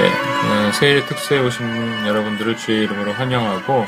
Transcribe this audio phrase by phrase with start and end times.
[0.00, 3.84] 예, 어, 세일 특수에 오신 분 여러분들을 주의 이름으로 환영하고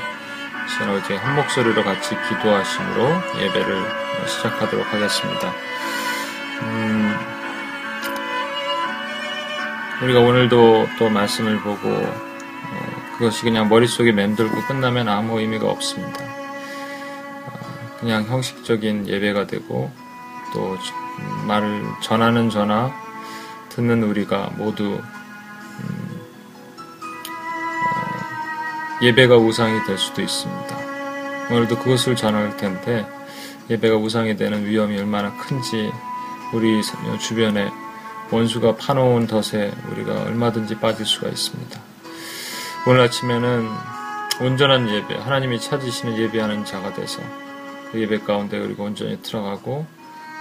[0.69, 3.09] 시간 어제 한 목소리로 같이 기도하심으로
[3.41, 3.83] 예배를
[4.27, 5.53] 시작하도록 하겠습니다.
[6.61, 7.17] 음,
[10.03, 16.23] 우리가 오늘도 또 말씀을 보고 어, 그것이 그냥 머릿속에 맴돌고 끝나면 아무 의미가 없습니다.
[17.47, 19.91] 어, 그냥 형식적인 예배가 되고
[20.53, 20.77] 또
[21.47, 22.93] 말을 전하는 전화
[23.71, 25.01] 듣는 우리가 모두
[29.03, 30.77] 예배가 우상이 될 수도 있습니다.
[31.51, 33.05] 오늘도 그것을 전할 텐데
[33.69, 35.91] 예배가 우상이 되는 위험이 얼마나 큰지
[36.53, 36.81] 우리
[37.19, 37.69] 주변에
[38.31, 41.81] 원수가 파놓은 덫에 우리가 얼마든지 빠질 수가 있습니다.
[42.87, 43.69] 오늘 아침에는
[44.41, 47.21] 온전한 예배, 하나님이 찾으시는 예배하는 자가 돼서
[47.91, 49.85] 그 예배 가운데 우리가 온전히 들어가고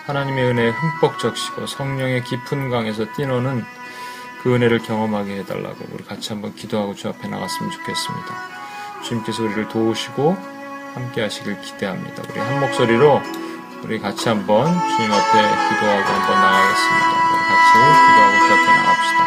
[0.06, 3.64] 하나님의 은혜에 흠뻑 적시고 성령의 깊은 강에서 뛰노는
[4.42, 8.36] 그 은혜를 경험하게 해달라고 우리 같이 한번 기도하고 주 앞에 나갔으면 좋겠습니다.
[9.04, 10.36] 주님께서 우리를 도우시고
[10.94, 12.24] 함께 하시길 기대합니다.
[12.30, 13.22] 우리 한 목소리로
[13.84, 17.08] 우리 같이 한번 주님 앞에 기도하고 한번 나가겠습니다.
[17.32, 17.74] 우리 같이
[18.08, 19.22] 기도하고 주 앞에 나갑시다.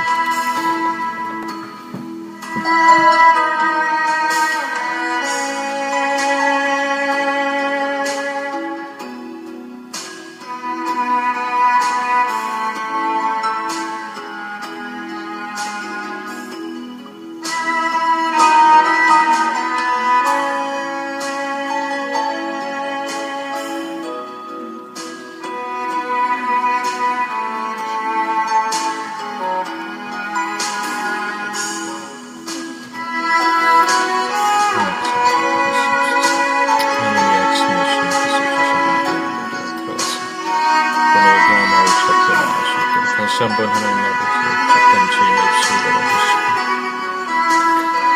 [43.55, 44.35] 한번 하나님 아버지
[44.75, 46.43] 어떤 주인의 주인을 주시고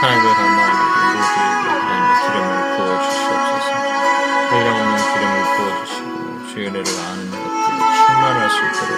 [0.00, 0.78] 하나님을 닮아하는
[1.14, 1.36] 모두에게
[1.78, 3.69] 하나님의 기름을 부어주시옵소서.
[4.50, 6.10] 한량 없는 기름을 부어주시고
[6.49, 8.93] 주의 은혜를 아는 것들을 충만할 수 있도록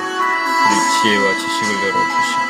[0.65, 2.49] 우리 지혜와 지식을 열어주시고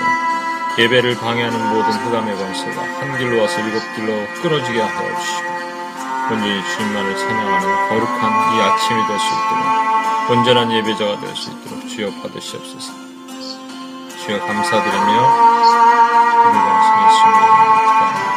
[0.79, 5.51] 예배를 방해하는 모든 흑암의 권세가 한 길로 와서 일곱 길로 끊어지게 하여 주시고
[6.31, 8.23] 온전히 주님만을 찬양하는 거룩한
[8.55, 13.10] 이 아침이 될 수 있도록 온전한 예배자가 될 수 있도록 주여 받으시옵소서.
[14.21, 15.01] 주여 감사드리며
[16.47, 16.69] 우리가
[17.09, 17.41] 예수님의
[17.89, 18.31] 기도합니다.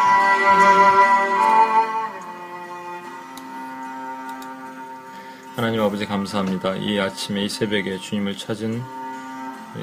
[5.58, 6.76] 하나님 아버지 감사합니다.
[6.76, 8.82] 이 아침에 이 새벽에 주님을 찾은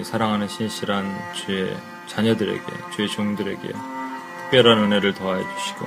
[0.03, 2.65] 사랑하는 신실한 주의 자녀들에게
[2.97, 3.73] 주의 종들에게
[4.51, 5.87] 특별한 은혜를 더하여 주시고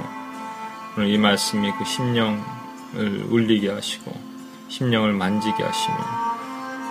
[0.96, 4.14] 오늘 이 말씀이 그 심령을 울리게 하시고
[4.68, 5.98] 심령을 만지게 하시며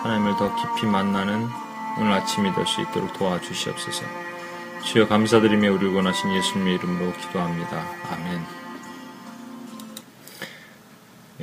[0.03, 1.49] 하나님을 더 깊이 만나는
[1.99, 4.05] 오늘 아침이 될 수 있도록 도와주시옵소서.
[4.85, 7.87] 주여 감사드리며 우리를 원하신 예수님의 이름으로 기도합니다.
[8.11, 8.43] 아멘.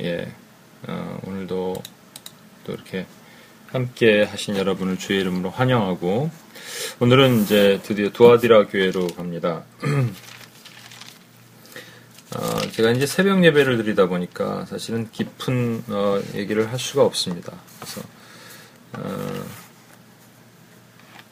[0.00, 0.32] 예,
[0.88, 1.82] 어, 오늘도
[2.64, 3.06] 또 이렇게
[3.68, 6.30] 함께 하신 여러분을 주의 이름으로 환영하고
[7.00, 9.62] 오늘은 이제 드디어 두아디라 교회로 갑니다.
[12.36, 17.52] 어, 제가 이제 새벽 예배를 드리다 보니까 사실은 깊은 어, 얘기를 할 수가 없습니다.
[17.78, 18.02] 그래서
[18.92, 19.44] 어,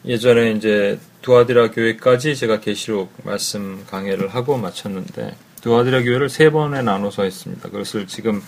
[0.05, 7.23] 예전에 이제 두아디라 교회까지 제가 계시록 말씀 강해를 하고 마쳤는데 두아디라 교회를 세 번에 나눠서
[7.23, 7.69] 했습니다.
[7.69, 8.41] 그것을 지금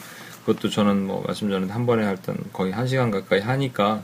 [0.45, 4.01] 그것도 저는 뭐 말씀 전에 한 번에 할 때는 거의 한 시간 가까이 하니까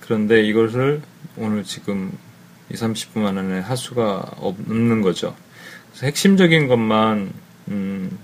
[0.00, 1.00] 그런데 이것을
[1.36, 2.12] 오늘 지금
[2.70, 5.34] 2, 30분 안에 할 수가 없는 거죠.
[5.90, 7.32] 그래서 핵심적인 것만
[7.68, 8.18] 음,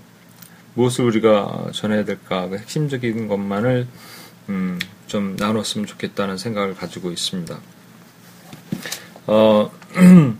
[0.75, 3.87] 무엇을 우리가 전해야 될까 그 핵심적인 것만을
[4.49, 4.77] 음,
[5.07, 7.59] 좀 나눴으면 좋겠다는 생각을 가지고 있습니다.
[9.27, 9.71] 어,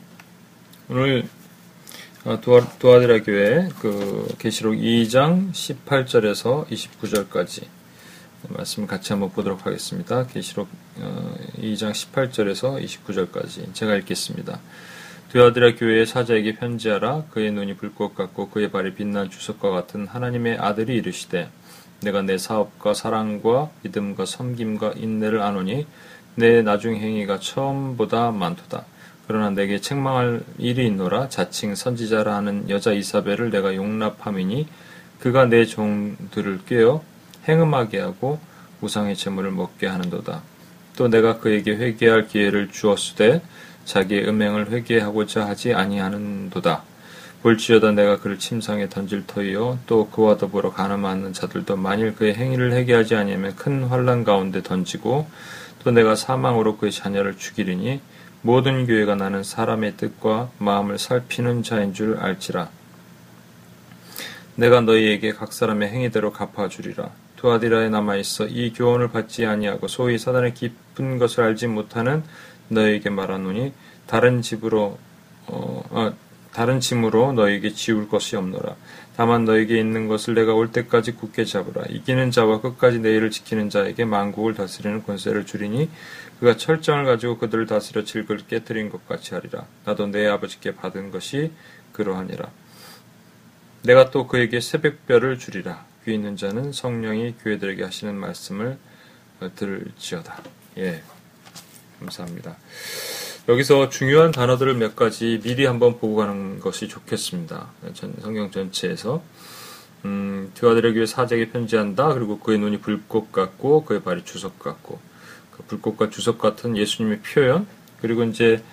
[0.89, 1.27] 오늘
[2.23, 7.65] 어, 도아, 도아디라 교회 그 계시록 2장 18절에서 29절까지
[8.49, 10.27] 말씀을 같이 한번 보도록 하겠습니다.
[10.27, 10.67] 계시록
[11.57, 14.59] 2장 어, 18절에서 29절까지 제가 읽겠습니다.
[15.29, 20.95] 두아디라 교회의 사자에게 편지하라 그의 눈이 불꽃 같고 그의 발이 빛난 주석과 같은 하나님의 아들이
[20.97, 21.49] 이르시되
[22.01, 25.87] 내가 내 사업과 사랑과 믿음과 섬김과 인내를 아노니
[26.35, 28.85] 내 나중 행위가 처음보다 많도다.
[29.27, 34.67] 그러나 내게 책망할 일이 있노라 자칭 선지자라 하는 여자 이사벨을 내가 용납함이니
[35.19, 37.03] 그가 내 종들을 꿰어
[37.47, 38.39] 행음하게 하고
[38.81, 40.41] 우상의 재물을 먹게 하는도다.
[40.97, 43.41] 또 내가 그에게 회개할 기회를 주었으되
[43.85, 46.83] 자기의 음행을 회개하고자 하지 아니하는도다.
[47.45, 53.13] 볼지어다 내가 그를 침상에 던질 터이요 또 그와 더불어 가늠하는 자들도 만일 그의 행위를 회개하지
[53.13, 55.27] 아니하면 큰 환란 가운데 던지고
[55.83, 58.01] 또 내가 사망으로 그의 자녀를 죽이리니
[58.41, 62.67] 모든 교회가 나는 사람의 뜻과 마음을 살피는 자인 줄 알지라.
[64.55, 67.11] 내가 너희에게 각 사람의 행위대로 갚아주리라.
[67.35, 72.23] 두아디라에 남아 있어 이 교훈을 받지 아니하고 소위 사단의 깊은 것을 알지 못하는
[72.69, 73.71] 너희에게 말하노니
[74.07, 74.97] 다른 집으로
[75.45, 76.13] 어, 아,
[76.55, 78.77] 다른 짐으로 너희에게 지울 것이 없노라.
[79.17, 81.83] 다만 너희에게 있는 것을 내가 올 때까지 굳게 잡으라.
[81.89, 85.89] 이기는 자와 끝까지 내일을 지키는 자에게 만국을 다스리는 권세를 주리니
[86.39, 89.65] 그가 철장을 가지고 그들을 다스려 질그를 깨뜨린 것 같이 하리라.
[89.83, 91.51] 나도 내 아버지께 받은 것이
[91.91, 92.49] 그러하니라.
[93.81, 95.85] 내가 또 그에게 새벽별을 주리라.
[96.05, 98.77] 귀 있는 자는 성령이 교회들에게 하시는 말씀을
[99.55, 100.41] 들을지어다.
[100.77, 101.03] 예.
[101.99, 102.55] 감사합니다.
[103.47, 107.67] 여기서 중요한 단어들을 몇 가지 미리 한번 보고 가는 것이 좋겠습니다.
[107.93, 109.21] 전, 성경 전체에서.
[110.05, 112.13] 음, 듀아들의 교회 사제에게 편지한다.
[112.15, 114.99] 그리고 그의 눈이 불꽃 같고 그의 발이 주석 같고
[115.51, 117.67] 그 불꽃과 주석 같은 예수님의 표현
[118.01, 118.63] 그리고 이제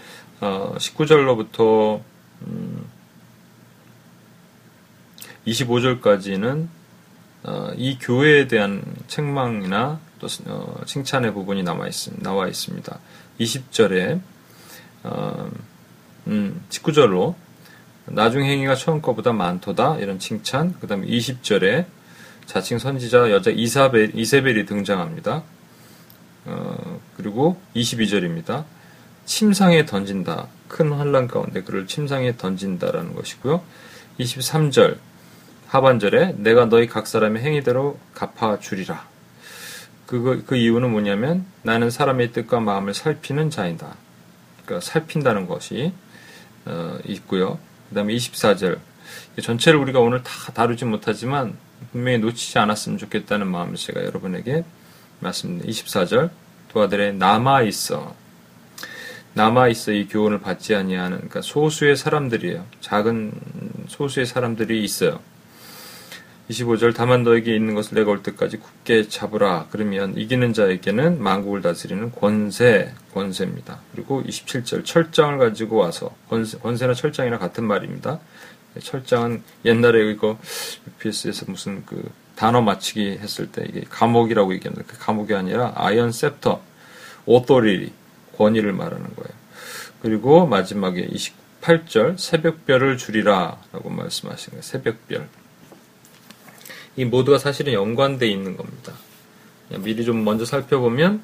[0.40, 2.00] 어, 19절로부터
[2.46, 2.86] 음,
[5.46, 6.68] 25절까지는
[7.44, 12.98] 어, 이 교회에 대한 책망이나 또 어, 칭찬의 부분이 남아 있, 나와 있습니다.
[13.38, 14.20] 20절에
[15.04, 15.50] 어,
[16.26, 17.34] 음, 19절로
[18.06, 21.86] 나중 행위가 처음 거보다 많도다 이런 칭찬 그 다음에 20절에
[22.46, 25.42] 자칭 선지자 여자 이사벨, 이세벨이 등장합니다.
[26.44, 28.64] 어, 그리고 22절입니다.
[29.24, 30.48] 침상에 던진다.
[30.68, 33.62] 큰 환란 가운데 그를 침상에 던진다라는 것이고요.
[34.18, 34.98] 23절
[35.68, 39.06] 하반절에 내가 너희 각 사람의 행위대로 갚아주리라.
[40.06, 43.96] 그거, 그 이유는 뭐냐면 나는 사람의 뜻과 마음을 살피는 자이다.
[44.72, 45.92] 그러니까 살핀다는 것이
[46.64, 47.58] 어, 있고요.
[47.88, 48.78] 그 다음에 24절
[49.42, 51.56] 전체를 우리가 오늘 다 다루지 못하지만
[51.90, 54.64] 분명히 놓치지 않았으면 좋겠다는 마음을 제가 여러분에게
[55.20, 55.68] 말씀드립니다.
[55.70, 56.30] 24절
[56.68, 58.14] 두 아들의 남아 있어
[59.34, 62.64] 남아 있어 이 교훈을 받지 아니하는 그러니까 소수의 사람들이에요.
[62.80, 63.32] 작은
[63.88, 65.20] 소수의 사람들이 있어요.
[66.50, 69.68] 25절 다만 너에게 있는 것을 내가 올 때까지 굳게 잡으라.
[69.70, 73.80] 그러면 이기는 자에게는 만국을 다스리는 권세, 권세입니다.
[73.92, 78.20] 그리고 27절 철장을 가지고 와서 권세, 권세나 철장이나 같은 말입니다.
[78.80, 80.38] 철장은 옛날에 이거
[80.88, 84.84] UPS에서 무슨 그 단어 맞추기 했을 때 이게 감옥이라고 얘기합니다.
[84.86, 86.60] 그 감옥이 아니라 iron scepter,
[87.26, 87.92] 오토리리,
[88.36, 89.42] 권위를 말하는 거예요.
[90.00, 94.62] 그리고 마지막에 28절 새벽별을 줄이라 라고 말씀하신 거예요.
[94.62, 95.28] 새벽별.
[96.96, 98.92] 이 모두가 사실은 연관되어 있는 겁니다.
[99.78, 101.22] 미리 좀 먼저 살펴보면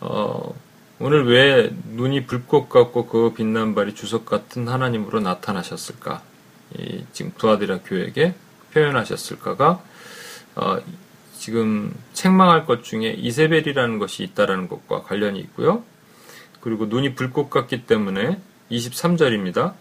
[0.00, 0.54] 어,
[0.98, 6.22] 오늘 왜 눈이 불꽃 같고 그 빛난 발이 주석 같은 하나님으로 나타나셨을까?
[6.78, 8.34] 이 지금 두아디라 교회에게
[8.72, 9.82] 표현하셨을까가
[10.56, 10.78] 어,
[11.38, 15.84] 지금 책망할 것 중에 이세벨이라는 것이 있다라는 것과 관련이 있고요.
[16.60, 18.40] 그리고 눈이 불꽃 같기 때문에
[18.70, 19.74] 23절입니다.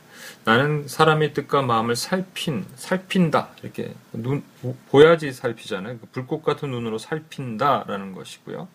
[0.48, 3.50] 나는 사람의 뜻과 마음을 살핀, 살핀다.
[3.64, 4.46] 이렇게 눈,
[4.90, 5.98] 보야지 살피잖아요.
[6.00, 8.70] 그 불꽃 같은 눈으로 살핀다라는 것이고요.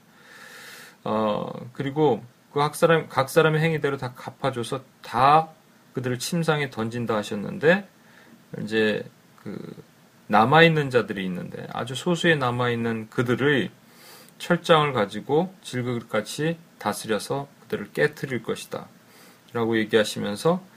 [1.04, 2.22] 어, 그리고
[2.52, 5.48] 그 각 사람, 각 사람의 행위대로 다 갚아줘서 다
[5.94, 7.88] 그들을 침상에 던진다 하셨는데,
[8.62, 9.02] 이제
[9.42, 9.74] 그,
[10.26, 13.70] 남아있는 자들이 있는데, 아주 소수의 남아있는 그들의
[14.36, 18.88] 철장을 가지고 질그릇같이 다스려서 그들을 깨뜨릴 것이다.
[19.54, 20.71] 라고 얘기하시면서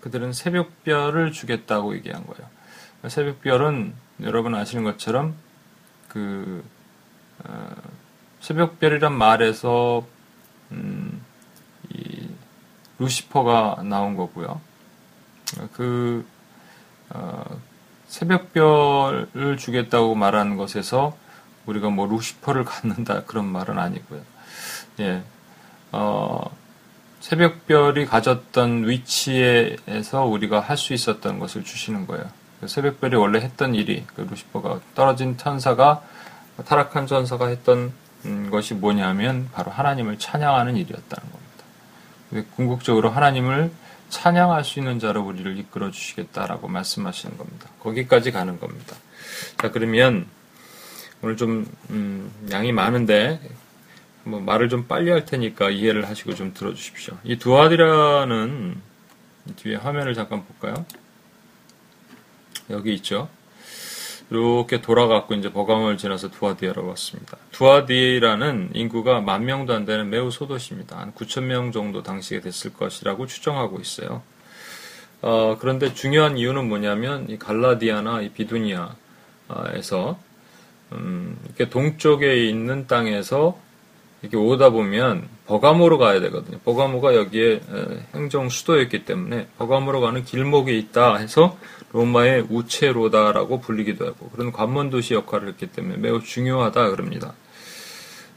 [0.00, 2.48] 그들은 새벽별을 주겠다고 얘기한 거예요.
[3.08, 5.34] 새벽별은 여러분 아시는 것처럼
[6.08, 6.64] 그
[7.44, 7.74] 어,
[8.40, 10.06] 새벽별이란 말에서
[10.72, 11.22] 음,
[11.90, 12.28] 이
[12.98, 14.60] 루시퍼가 나온 거고요.
[15.72, 16.26] 그
[17.10, 17.60] 어,
[18.08, 21.16] 새벽별을 주겠다고 말하는 것에서
[21.66, 24.20] 우리가 뭐 루시퍼를 갖는다 그런 말은 아니고요.
[25.00, 25.22] 예,
[25.92, 26.50] 어,
[27.20, 32.24] 새벽별이 가졌던 위치에서 우리가 할 수 있었던 것을 주시는 거예요.
[32.60, 36.02] 그 새벽별이 원래 했던 일이 그 루시퍼가 떨어진 천사가
[36.66, 37.92] 타락한 천사가 했던
[38.24, 42.46] 음, 것이 뭐냐면 바로 하나님을 찬양하는 일이었다는 겁니다.
[42.56, 43.70] 궁극적으로 하나님을
[44.10, 47.68] 찬양할 수 있는 자로 우리를 이끌어 주시겠다라고 말씀하시는 겁니다.
[47.80, 48.96] 거기까지 가는 겁니다.
[49.58, 50.26] 자 그러면
[51.22, 53.40] 오늘 좀 음, 양이 많은데
[54.24, 57.16] 뭐 말을 좀 빨리 할 테니까 이해를 하시고 좀 들어주십시오.
[57.24, 58.80] 이 두아디라는
[59.56, 60.84] 뒤에 화면을 잠깐 볼까요?
[62.70, 63.28] 여기 있죠.
[64.30, 67.36] 이렇게 돌아갔고 이제 버가모를 지나서 두아디아로 왔습니다.
[67.50, 70.96] 두아디라는 인구가 만 명도 안 되는 매우 소도시입니다.
[70.98, 74.22] 한 9천 명 정도 당시에 됐을 것이라고 추정하고 있어요.
[75.22, 80.18] 어, 그런데 중요한 이유는 뭐냐면 이 갈라디아나 이 비두니아에서
[80.92, 83.58] 음, 이렇게 동쪽에 있는 땅에서
[84.22, 86.58] 이렇게 오다 보면 버가모로 가야 되거든요.
[86.64, 87.60] 버가모가 여기에
[88.14, 91.56] 행정 수도였기 때문에 버가모로 가는 길목에 있다 해서
[91.92, 97.34] 로마의 우체로다라고 불리기도 하고 그런 관문 도시 역할을 했기 때문에 매우 중요하다 그럽니다.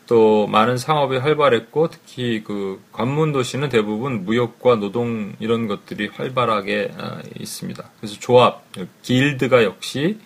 [0.07, 7.21] 또 많은 상업이 활발했고 특히 그 관문 도시는 대부분 무역과 노동 이런 것들이 활발하게 아,
[7.39, 7.83] 있습니다.
[7.99, 8.63] 그래서 조합,
[9.01, 10.19] 길드가 역시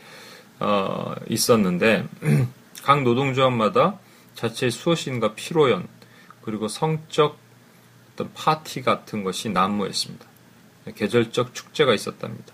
[0.59, 2.05] 어, 있었는데
[2.83, 3.99] 각 노동조합마다
[4.37, 5.87] 자체의 수호신과 피로연
[6.41, 7.37] 그리고 성적
[8.13, 10.25] 어떤 파티 같은 것이 난무했습니다.
[10.95, 12.53] 계절적 축제가 있었답니다.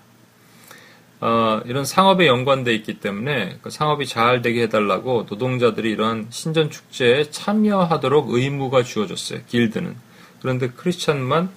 [1.20, 7.30] 어, 이런 상업에 연관돼 있기 때문에 그 상업이 잘 되게 해달라고 노동자들이 이러한 신전 축제에
[7.30, 9.42] 참여하도록 의무가 주어졌어요.
[9.48, 9.96] 길드는.
[10.42, 11.50] 그런데 크리스찬만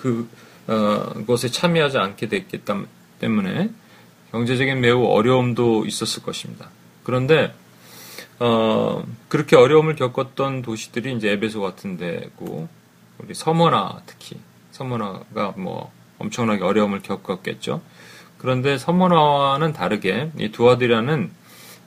[0.00, 0.28] 그
[0.66, 2.62] 어, 것에 참여하지 않게 됐기
[3.20, 3.70] 때문에
[4.30, 6.70] 경제적인 매우 어려움도 있었을 것입니다.
[7.04, 7.54] 그런데
[8.44, 12.68] 어, 그렇게 어려움을 겪었던 도시들이 이제 에베소 같은 데고
[13.18, 14.40] 우리 서머나 특히
[14.72, 17.80] 서머나가 뭐 엄청나게 어려움을 겪었겠죠.
[18.38, 21.30] 그런데 서머나와는 다르게 이 두아디라는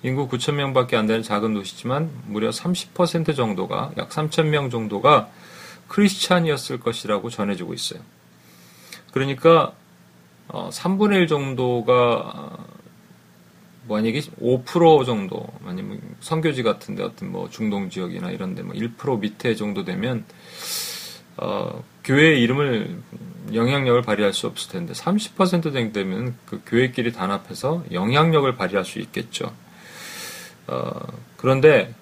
[0.03, 5.27] 인구 9천 명밖에 안 되는 작은 도시지만 무려 30% 정도가 약 3천 명 정도가
[5.89, 7.99] 크리스찬이었을 것이라고 전해지고 있어요.
[9.11, 9.73] 그러니까
[10.47, 12.57] 어, 3분의 1 정도가
[13.87, 19.83] 만약에 5% 정도 아니면 선교지 같은데 어떤 뭐 중동 지역이나 이런데 뭐 1% 밑에 정도
[19.83, 20.25] 되면
[21.37, 23.01] 어, 교회의 이름을
[23.53, 29.53] 영향력을 발휘할 수 없을 텐데 30% 되면 그 교회끼리 단합해서 영향력을 발휘할 수 있겠죠.
[30.67, 30.99] 어,
[31.37, 31.93] 그런데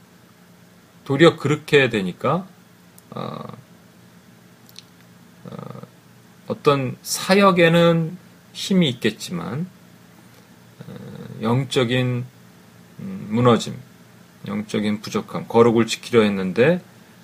[1.05, 2.47] 도리어 그렇게 되니까
[3.09, 3.43] 어,
[6.47, 8.17] 어, 떤 사역에는
[8.53, 9.82] 힘이 있겠지만 어,
[11.43, 12.25] 영적인
[12.99, 13.73] 음, 무너짐,
[14.47, 16.81] 영적인 부족함, 거룩을 지키려 했는데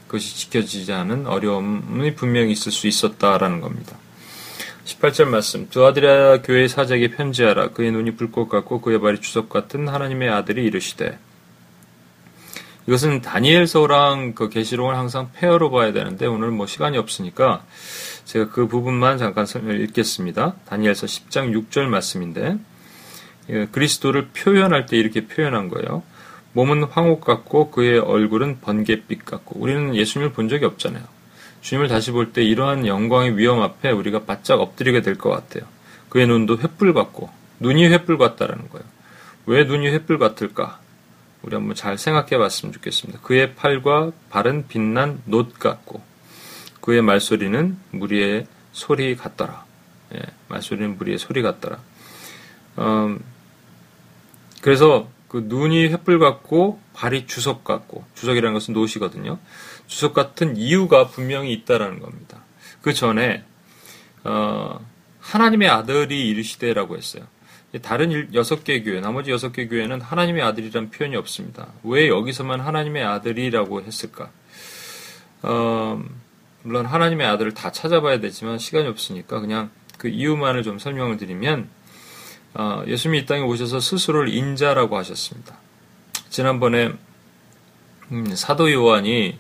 [0.08, 3.98] 그것이 지켜지지 않은 어려움이 분명히 있을 수 있었다라는 겁니다.
[4.86, 10.30] 18절 말씀 두아드라 교회 사적에 편지하라 그의 눈이 불꽃 같고 그의 발이 주석 같은 하나님의
[10.30, 11.20] 아들이 이르시되
[12.88, 17.64] 이것은 다니엘서랑 그 계시록을 항상 페어로 봐야 되는데 오늘 뭐 시간이 없으니까
[18.26, 20.56] 제가 그 부분만 잠깐 읽겠습니다.
[20.66, 22.58] 다니엘서 10장 6절 말씀인데
[23.50, 26.04] 예, 그리스도를 표현할 때 이렇게 표현한 거예요.
[26.54, 31.04] 몸은 황옥 같고 그의 얼굴은 번갯빛 같고 우리는 예수님을 본 적이 없잖아요.
[31.62, 35.64] 주님을 다시 볼 때 이러한 영광의 위험 앞에 우리가 바짝 엎드리게 될 것 같아요.
[36.10, 37.30] 그의 눈도 횃불 같고
[37.60, 38.86] 눈이 횃불 같다라는 거예요.
[39.46, 40.80] 왜 눈이 횃불 같을까?
[41.42, 43.20] 우리 한번 잘 생각해 봤으면 좋겠습니다.
[43.22, 46.02] 그의 팔과 발은 빛난 놋 같고
[46.82, 49.66] 그의 말소리는 무리의 소리 같더라.
[50.16, 51.80] 예, 말소리는 무리의 소리 같더라.
[52.80, 53.20] 음,
[54.62, 59.38] 그래서 그 눈이 횃불 같고 발이 주석 같고 주석이라는 것은 노시거든요.
[59.88, 62.44] 주석 같은 이유가 분명히 있다라는 겁니다.
[62.82, 63.44] 그 전에
[64.24, 64.80] 어,
[65.20, 67.24] 하나님의 아들이 이르시되라고 했어요.
[67.84, 71.68] 다른 여섯 개 교회, 나머지 여섯 개 교회는 하나님의 아들이란 표현이 없습니다.
[71.84, 74.32] 왜 여기서만 하나님의 아들이라고 했을까?
[75.44, 76.04] 어,
[76.64, 81.70] 물론 하나님의 아들을 다 찾아봐야 되지만 시간이 없으니까 그냥 그 이유만을 좀 설명을 드리면
[82.54, 85.58] 어, 예수님이 이 땅에 오셔서 스스로를 인자라고 하셨습니다.
[86.30, 86.92] 지난번에
[88.12, 89.38] 음, 사도 요한이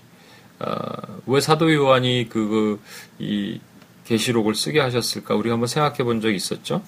[0.59, 2.79] 어, 왜 사도 요한이 그
[3.19, 3.59] 이
[4.05, 6.81] 계시록을 쓰게 하셨을까 우리가 한번 생각해 본 적이 있었죠.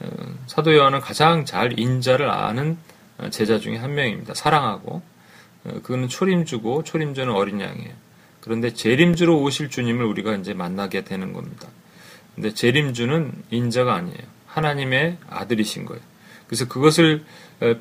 [0.00, 0.08] 어,
[0.46, 2.78] 사도 요한은 가장 잘 인자를 아는
[3.30, 4.34] 제자 중에 한 명입니다.
[4.34, 5.02] 사랑하고
[5.64, 7.92] 어, 그는 초림주고 초림주는 어린 양이에요.
[8.40, 11.68] 그런데 재림주로 오실 주님을 우리가 이제 만나게 되는 겁니다.
[12.34, 14.31] 근데 재림주는 인자가 아니에요.
[14.52, 16.02] 하나님의 아들이신 거예요.
[16.46, 17.24] 그래서 그것을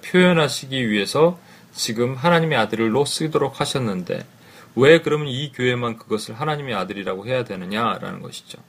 [0.02, 1.40] 표현하시기 위해서
[1.74, 4.26] 지금 하나님의 아들로 쓰도록 하셨는데
[4.76, 8.60] 왜 그러면 이 교회만 그것을 하나님의 아들이라고 해야 되느냐라는 것이죠.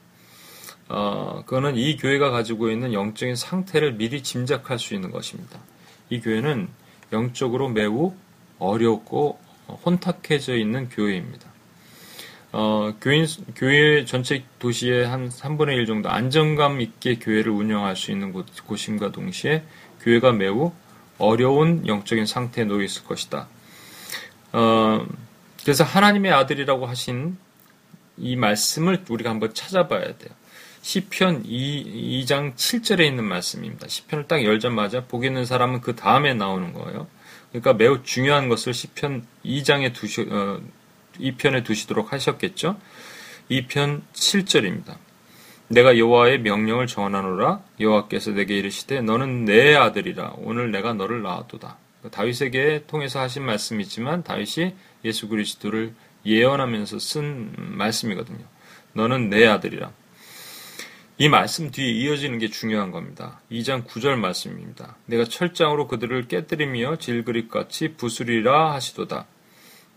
[0.89, 5.59] 어, 그거는 이 교회가 가지고 있는 영적인 상태를 미리 짐작할 수 있는 것입니다.
[6.09, 6.67] 이 교회는
[7.13, 8.13] 영적으로 매우
[8.59, 9.39] 어렵고
[9.85, 11.52] 혼탁해져 있는 교회입니다.
[12.55, 18.31] 어, 교인, 교회 전체 도시의 한 3분의 1 정도 안정감 있게 교회를 운영할 수 있는
[18.31, 19.63] 곳, 곳임과 동시에
[20.01, 20.71] 교회가 매우
[21.17, 23.47] 어려운 영적인 상태에 놓여 있을 것이다.
[24.51, 25.05] 어,
[25.63, 27.37] 그래서 하나님의 아들이라고 하신
[28.17, 30.29] 이 말씀을 우리가 한번 찾아봐야 돼요.
[30.83, 33.87] 시편 2, 2장 7절에 있는 말씀입니다.
[33.87, 37.07] 시편을 딱 열자마자 보기 있는 사람은 그 다음에 나오는 거예요.
[37.49, 40.59] 그러니까 매우 중요한 것을 시편 2장에 두시, 어,
[41.19, 42.77] 2편에 두시도록 하셨겠죠?
[43.49, 44.97] 2편 7절입니다.
[45.67, 51.77] 내가 여호와의 명령을 전하노라 여호와께서 내게 이르시되 너는 내 아들이라 오늘 내가 너를 낳았도다.
[52.11, 55.93] 다윗에게 통해서 하신 말씀이지만 다윗이 예수 그리스도를
[56.25, 58.45] 예언하면서 쓴 말씀이거든요.
[58.93, 59.91] 너는 내 아들이라.
[61.19, 63.39] 이 말씀 뒤에 이어지는 게 중요한 겁니다.
[63.51, 64.97] 2장 9절 말씀입니다.
[65.05, 69.27] 내가 철장으로 그들을 깨뜨리며 질그릇같이 부수리라 하시도다.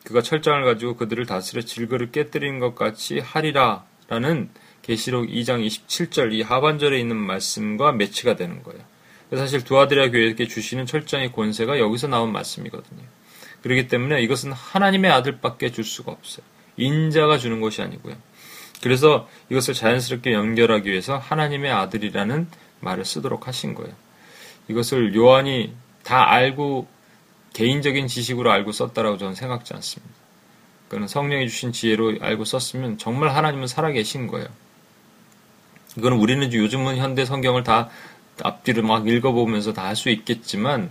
[0.07, 4.51] 그가 철장을 가지고 그들을 다스려 질그릇 깨뜨리는 것 같이 하리라 라는
[4.83, 8.81] 계시록 2장 27절 이 하반절에 있는 말씀과 매치가 되는 거예요.
[9.35, 13.03] 사실 두아드리아 교회에게 주시는 철장의 권세가 여기서 나온 말씀이거든요.
[13.63, 16.47] 그렇기 때문에 이것은 하나님의 아들밖에 줄 수가 없어요.
[16.77, 18.15] 인자가 주는 것이 아니고요.
[18.85, 22.47] 그래서 이것을 자연스럽게 연결하기 위해서 하나님의 아들이라는
[22.79, 23.93] 말을 쓰도록 하신 거예요.
[24.69, 26.87] 이것을 요한이 다 알고
[27.57, 30.15] 개인적인 지식으로 알고 썼다라고 저는 생각지 않습니다.
[30.91, 34.47] 그는 성령이 주신 지혜로 알고 썼으면 정말 하나님은 살아계신 거예요.
[35.97, 37.89] 이거는 우리는 요즘은 현대 성경을 다
[38.43, 40.91] 앞뒤로 막 읽어보면서 다 할 수 있겠지만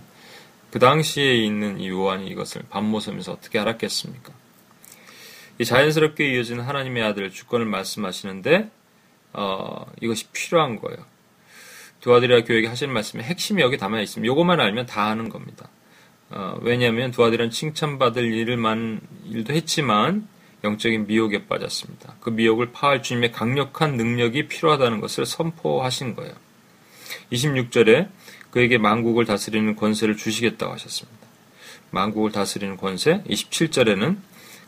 [0.72, 4.32] 그 당시에 있는 이 요한이 이것을 밤모섬에서 어떻게 알았겠습니까?
[5.60, 8.68] 이 자연스럽게 이어지는 하나님의 아들 주권을 말씀하시는데
[9.34, 10.98] 어, 이것이 필요한 거예요.
[12.00, 14.32] 두아드리아 교육에 하시는 말씀에 핵심이 여기 담아 있습니다.
[14.32, 15.68] 이것만 알면 다 하는 겁니다.
[16.30, 20.26] 어, 왜냐하면 두아드리아는 칭찬받을 일을 만 일도 했지만
[20.64, 22.16] 영적인 미혹에 빠졌습니다.
[22.20, 26.34] 그 미혹을 파할 주님의 강력한 능력이 필요하다는 것을 선포하신 거예요.
[27.32, 28.08] 26절에
[28.50, 31.26] 그에게 만국을 다스리는 권세를 주시겠다고 하셨습니다.
[31.90, 33.22] 만국을 다스리는 권세.
[33.28, 34.16] 27절에는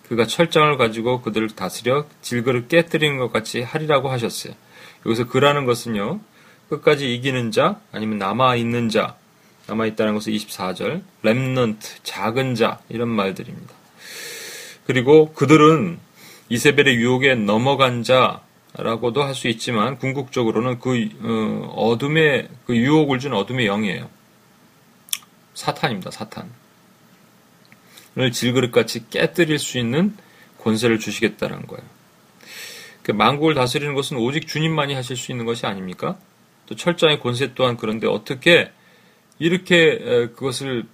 [0.09, 4.55] 그가 철장을 가지고 그들을 다스려 질그릇 깨뜨리는 것 같이 하리라고 하셨어요.
[5.05, 6.21] 여기서 그라는 것은요.
[6.69, 9.17] 끝까지 이기는 자 아니면 남아 있는 자
[9.69, 13.75] 남아 있다는 것은 24절 렘넌트 작은 자 이런 말들입니다.
[14.87, 15.99] 그리고 그들은
[16.49, 23.67] 이세벨의 유혹에 넘어간 자라고도 할 수 있지만 궁극적으로는 그 어, 어둠의 그 유혹을 준 어둠의
[23.67, 24.09] 영이에요.
[25.55, 26.11] 사탄입니다.
[26.11, 26.51] 사탄.
[28.17, 30.17] 을 질그릇같이 깨뜨릴 수 있는
[30.59, 31.85] 권세를 주시겠다는 거예요.
[33.03, 36.19] 그 만국을 다스리는 것은 오직 주님만이 하실 수 있는 것이 아닙니까?
[36.67, 38.73] 또 철장의 권세 또한 그런데 어떻게
[39.39, 39.99] 이렇게
[40.35, 40.85] 그것을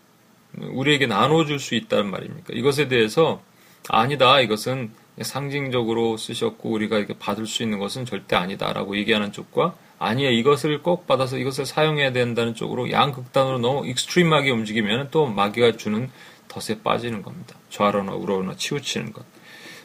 [0.58, 2.52] 우리에게 나눠줄 수 있다는 말입니까?
[2.52, 3.42] 이것에 대해서
[3.88, 4.40] 아니다.
[4.40, 10.82] 이것은 상징적으로 쓰셨고 우리가 이렇게 받을 수 있는 것은 절대 아니다라고 얘기하는 쪽과 아니야 이것을
[10.82, 16.10] 꼭 받아서 이것을 사용해야 된다는 쪽으로 양극단으로 너무 extreme하게 움직이면 또 마귀가 주는
[16.48, 17.56] 덫에 빠지는 겁니다.
[17.70, 19.24] 좌로나 우로나 치우치는 것.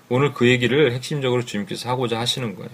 [0.10, 2.70] 오늘 그 얘기를 핵심적으로 주님께서 하고자 하시는 거예요.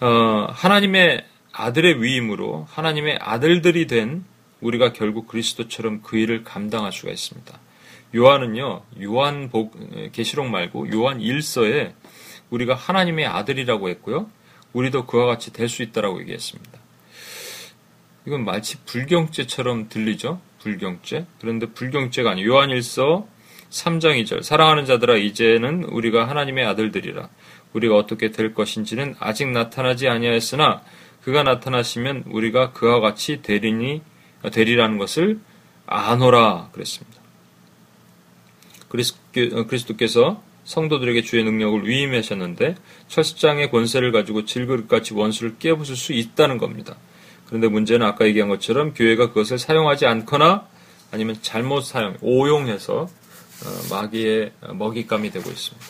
[0.00, 4.24] 어, 하나님의 아들의 위임으로 하나님의 아들들이 된
[4.60, 7.58] 우리가 결국 그리스도처럼 그 일을 감당할 수가 있습니다.
[8.16, 9.76] 요한은요, 요한 복,
[10.12, 11.92] 계시록 말고 요한 1서에
[12.50, 14.30] 우리가 하나님의 아들이라고 했고요.
[14.72, 16.78] 우리도 그와 같이 될 수 있다라고 얘기했습니다.
[18.26, 20.40] 이건 마치 불경죄처럼 들리죠?
[20.60, 21.26] 불경죄.
[21.40, 22.50] 그런데 불경죄가 아니에요.
[22.50, 23.26] 요한 1서
[23.70, 24.42] 3장 2절.
[24.42, 27.28] 사랑하는 자들아, 이제는 우리가 하나님의 아들들이라.
[27.74, 30.82] 우리가 어떻게 될 것인지는 아직 나타나지 아니하였으나
[31.22, 34.02] 그가 나타나시면 우리가 그와 같이 되리니
[34.52, 35.40] 되리라는 것을
[35.86, 37.18] 아노라 그랬습니다.
[38.88, 42.76] 어, 그리스도께서 성도들에게 주의 능력을 위임하셨는데
[43.08, 46.96] 철장의 권세를 가지고 질그릇같이 원수를 깨부술 수 있다는 겁니다.
[47.46, 50.66] 그런데 문제는 아까 얘기한 것처럼 교회가 그것을 사용하지 않거나
[51.10, 53.08] 아니면 잘못 사용, 오용해서
[53.64, 55.86] 어, 마귀의 먹잇감이 되고 있습니다.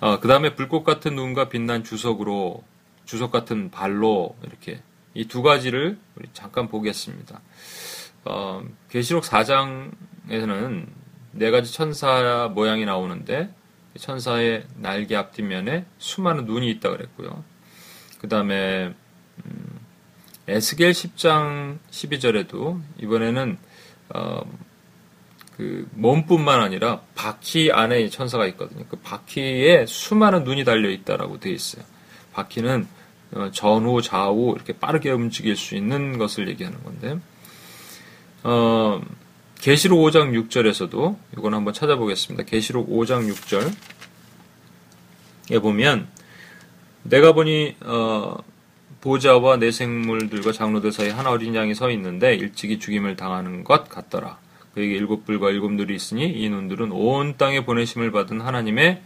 [0.00, 2.64] 어, 그 다음에 불꽃 같은 눈과 빛난 주석으로
[3.04, 4.80] 주석 같은 발로 이렇게
[5.14, 7.40] 이 두 가지를 우리 잠깐 보겠습니다.
[8.24, 10.86] 어, 계시록 4장에서는
[11.32, 13.52] 네 가지 천사 모양이 나오는데
[13.98, 17.42] 천사의 날개 앞뒷면에 수많은 눈이 있다 그랬고요.
[18.20, 18.94] 그 다음에
[19.44, 19.80] 음,
[20.46, 23.58] 에스겔 10장 12절에도 이번에는
[24.14, 24.42] 어,
[25.56, 28.84] 그 몸뿐만 아니라 바퀴 안에 천사가 있거든요.
[28.88, 31.84] 그 바퀴에 수많은 눈이 달려 있다라고 되어 있어요.
[32.32, 32.99] 바퀴는 어,
[33.52, 37.18] 전후 좌우 이렇게 빠르게 움직일 수 있는 것을 얘기하는 건데
[38.42, 39.00] 어,
[39.60, 42.44] 계시록 5장 6절에서도 이건 한번 찾아보겠습니다.
[42.44, 43.30] 계시록 5장
[45.50, 46.08] 6절에 보면
[47.02, 48.36] 내가 보니 어,
[49.00, 54.38] 보좌와 내 생물들과 장로들 사이 한 어린 양이 서 있는데 일찍이 죽임을 당하는 것 같더라.
[54.74, 59.02] 그에게 일곱 불과 일곱 눈이 있으니 이 눈들은 온 땅에 보내심을 받은 하나님의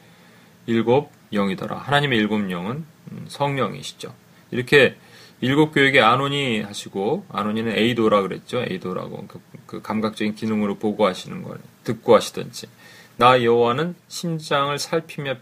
[0.66, 1.76] 일곱 영이더라.
[1.76, 4.14] 하나님의 일곱 영은 음, 성령이시죠.
[4.50, 4.96] 이렇게
[5.40, 8.62] 일곱 교육의 아노니 하시고 아노니는 에이도라 그랬죠.
[8.62, 12.68] 에이도라고 그, 그 감각적인 기능으로 보고하시는 걸 듣고 하시든지
[13.16, 15.36] 나 여호와는 심장을 살피며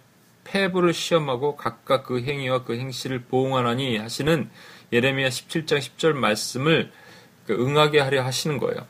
[0.44, 4.50] 폐부를 시험하고 각각 그 행위와 그 행실을 보응하나니 하시는
[4.92, 6.90] 예레미야 17장 10절 말씀을
[7.46, 8.84] 그 응하게 하려 하시는 거예요.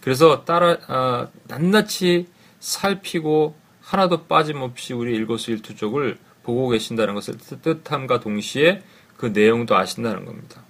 [0.00, 2.26] 그래서 따라 아, 낱낱이
[2.60, 8.82] 살피고 하나도 빠짐없이 우리 일거수일투족을 보고 계신다는 것을 뜻함과 동시에
[9.18, 10.62] 그 내용도 아신다는 겁니다.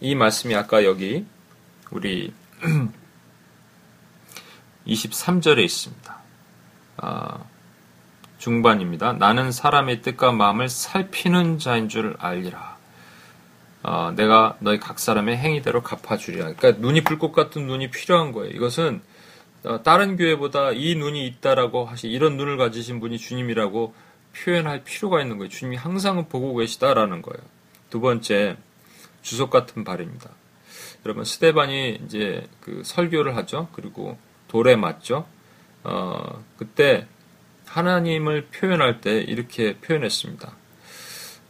[0.00, 1.24] 이 말씀이 아까 여기
[1.92, 2.32] 우리
[4.88, 6.18] 23절에 있습니다.
[6.96, 7.44] 아,
[8.38, 9.12] 중반입니다.
[9.12, 12.76] 나는 사람의 뜻과 마음을 살피는 자인 줄 알리라.
[13.84, 16.54] 어, 내가 너희 각 사람의 행위대로 갚아주리라.
[16.54, 18.50] 그러니까 눈이 불꽃 같은 눈이 필요한 거예요.
[18.50, 19.00] 이것은
[19.62, 23.94] 어, 다른 교회보다 이 눈이 있다라고 하시 이런 눈을 가지신 분이 주님이라고
[24.36, 25.48] 표현할 필요가 있는 거예요.
[25.48, 27.42] 주님이 항상 보고 계시다라는 거예요.
[27.90, 28.56] 두 번째
[29.22, 30.30] 주석 같은 발입니다.
[31.04, 33.68] 여러분 스테반이 이제 그 설교를 하죠.
[33.72, 35.26] 그리고 돌에 맞죠.
[35.82, 37.06] 어, 그때
[37.66, 40.52] 하나님을 표현할 때 이렇게 표현했습니다.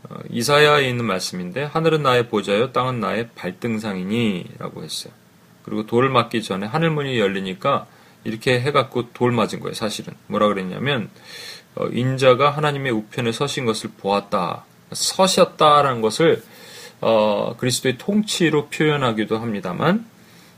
[0.05, 5.13] 어, 이사야에 있는 말씀인데 하늘은 나의 보좌요 땅은 나의 발등상이니라고 했어요.
[5.65, 7.87] 그리고 돌을 맞기 전에 하늘문이 열리니까
[8.25, 9.75] 이렇게 해갖고 돌 맞은 거예요.
[9.75, 11.60] 사실은 뭐라 그랬냐면 어,
[11.93, 16.43] 인자가 하나님의 우편에 서신 것을 보았다, 서셨다라는 것을
[17.01, 20.07] 어, 그리스도의 통치로 표현하기도 합니다만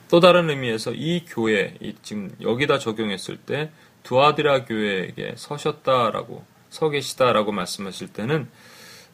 [0.08, 3.70] 또 다른 의미에서 이 교회 이 지금 여기다 적용했을 때
[4.02, 8.48] 두아드라 교회에게 서셨다라고 서 계시다라고 말씀하실 때는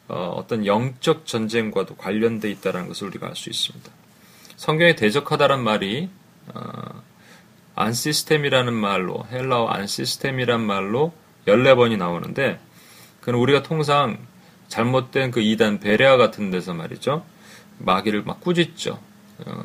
[0.07, 3.91] 어, 떤 영적 전쟁과도 관련돼 있다는 것을 우리가 알 수 있습니다.
[4.55, 6.09] 성경에 대적하다란 말이
[6.53, 7.03] 어,
[7.75, 11.13] 안시스템이라는 말로 헬라어 안시스템이란 말로
[11.47, 12.59] 14번이 나오는데
[13.21, 14.17] 그는 우리가 통상
[14.67, 17.25] 잘못된 그 이단 베레아 같은 데서 말이죠.
[17.79, 18.99] 마귀를 막 꾸짖죠.
[19.45, 19.63] 어,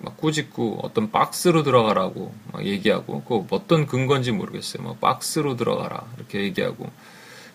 [0.00, 4.82] 막 꾸짖고 어떤 박스로 들어가라고 막 얘기하고 그 어떤 근거인지 모르겠어요.
[4.82, 6.90] 막 박스로 들어가라 이렇게 얘기하고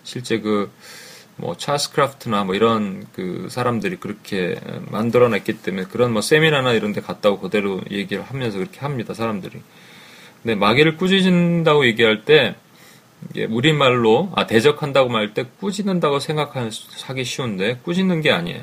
[0.04, 4.58] 실제 그뭐 찰스 크라프트나 뭐 이런 그 사람들이 그렇게
[4.90, 9.60] 만들어냈기 때문에 그런 뭐 세미나나 이런 데 갔다고 그대로 얘기를 하면서 그렇게 합니다 사람들이.
[10.42, 12.54] 근데 마귀를 꾸짖는다고 얘기할 때
[13.48, 18.62] 우리말로 아 대적한다고 말 때 꾸짖는다고 생각하기 쉬운데 꾸짖는 게 아니에요.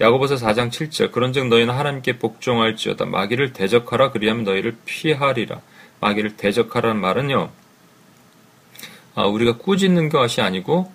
[0.00, 5.60] 야고보서 4장 7절 그런즉 너희는 하나님께 복종할지어다 마귀를 대적하라 그리하면 너희를 피하리라.
[6.00, 7.50] 마귀를 대적하라는 말은요.
[9.14, 10.90] 아, 우리가 꾸짖는 것이 아니고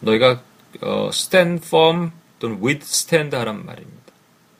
[0.00, 0.42] 너희가
[0.82, 4.00] 어, stand firm 또는 withstand 하란 말입니다.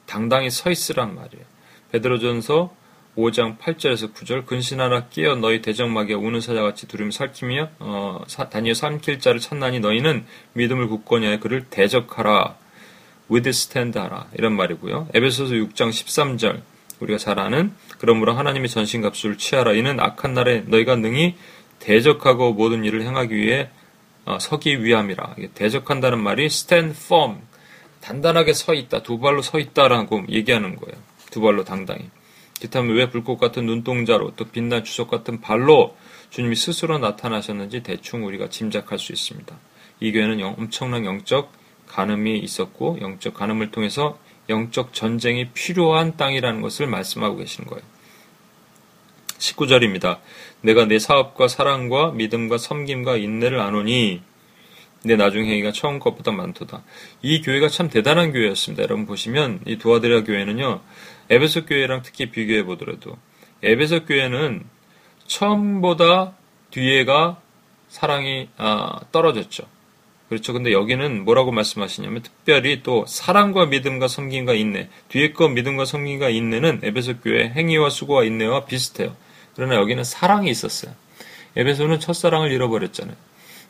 [0.05, 1.45] 당당히 서 있으란 말이에요.
[1.91, 2.73] 베드로전서
[3.17, 9.39] 5장 8절에서 9절 근신하라 끼어 너희 대적마귀 우는 사자같이 두려움 살키며 어, 다니엘 삼킬 자를
[9.39, 12.55] 찾나니 너희는 믿음을 굳건히 그를 대적하라.
[13.29, 14.27] withstand 하라.
[14.37, 15.09] 이런 말이고요.
[15.13, 16.61] 에베소서 6장 13절.
[16.99, 19.73] 우리가 잘 아는 그러므로 하나님의 전신갑수를 취하라.
[19.73, 21.35] 이는 악한 날에 너희가 능히
[21.79, 23.69] 대적하고 모든 일을 행하기 위해
[24.25, 25.35] 어, 서기 위함이라.
[25.53, 27.39] 대적한다는 말이 stand firm.
[28.01, 29.03] 단단하게 서 있다.
[29.03, 31.01] 두 발로 서 있다라고 얘기하는 거예요.
[31.29, 32.09] 두 발로 당당히
[32.61, 35.97] 기타면 왜 불꽃 같은 눈동자로 또 빛난 주석 같은 발로
[36.29, 39.57] 주님이 스스로 나타나셨는지 대충 우리가 짐작할 수 있습니다.
[39.99, 41.51] 이 교회는 엄청난 영적
[41.87, 47.83] 간음이 있었고 영적 간음을 통해서 영적 전쟁이 필요한 땅이라는 것을 말씀하고 계시는 거예요.
[49.39, 50.19] 19절입니다.
[50.61, 54.21] 내가 내 사업과 사랑과 믿음과 섬김과 인내를 아노니
[55.03, 56.83] 내 나중 행위가 처음 것보다 많도다.
[57.23, 58.83] 이 교회가 참 대단한 교회였습니다.
[58.83, 60.81] 여러분 보시면 이 두아드라 교회는요.
[61.31, 63.17] 에베소 교회랑 특히 비교해 보더라도
[63.63, 64.65] 에베소 교회는
[65.25, 66.33] 처음보다
[66.71, 67.41] 뒤에가
[67.87, 69.63] 사랑이 아, 떨어졌죠.
[70.29, 70.53] 그렇죠.
[70.53, 76.81] 근데 여기는 뭐라고 말씀하시냐면 특별히 또 사랑과 믿음과 섬김과 인내 뒤에 거 믿음과 섬김과 인내는
[76.83, 79.15] 에베소 교회 행위와 수고와 인내와 비슷해요.
[79.55, 80.93] 그러나 여기는 사랑이 있었어요.
[81.57, 83.15] 에베소는 첫사랑을 잃어버렸잖아요.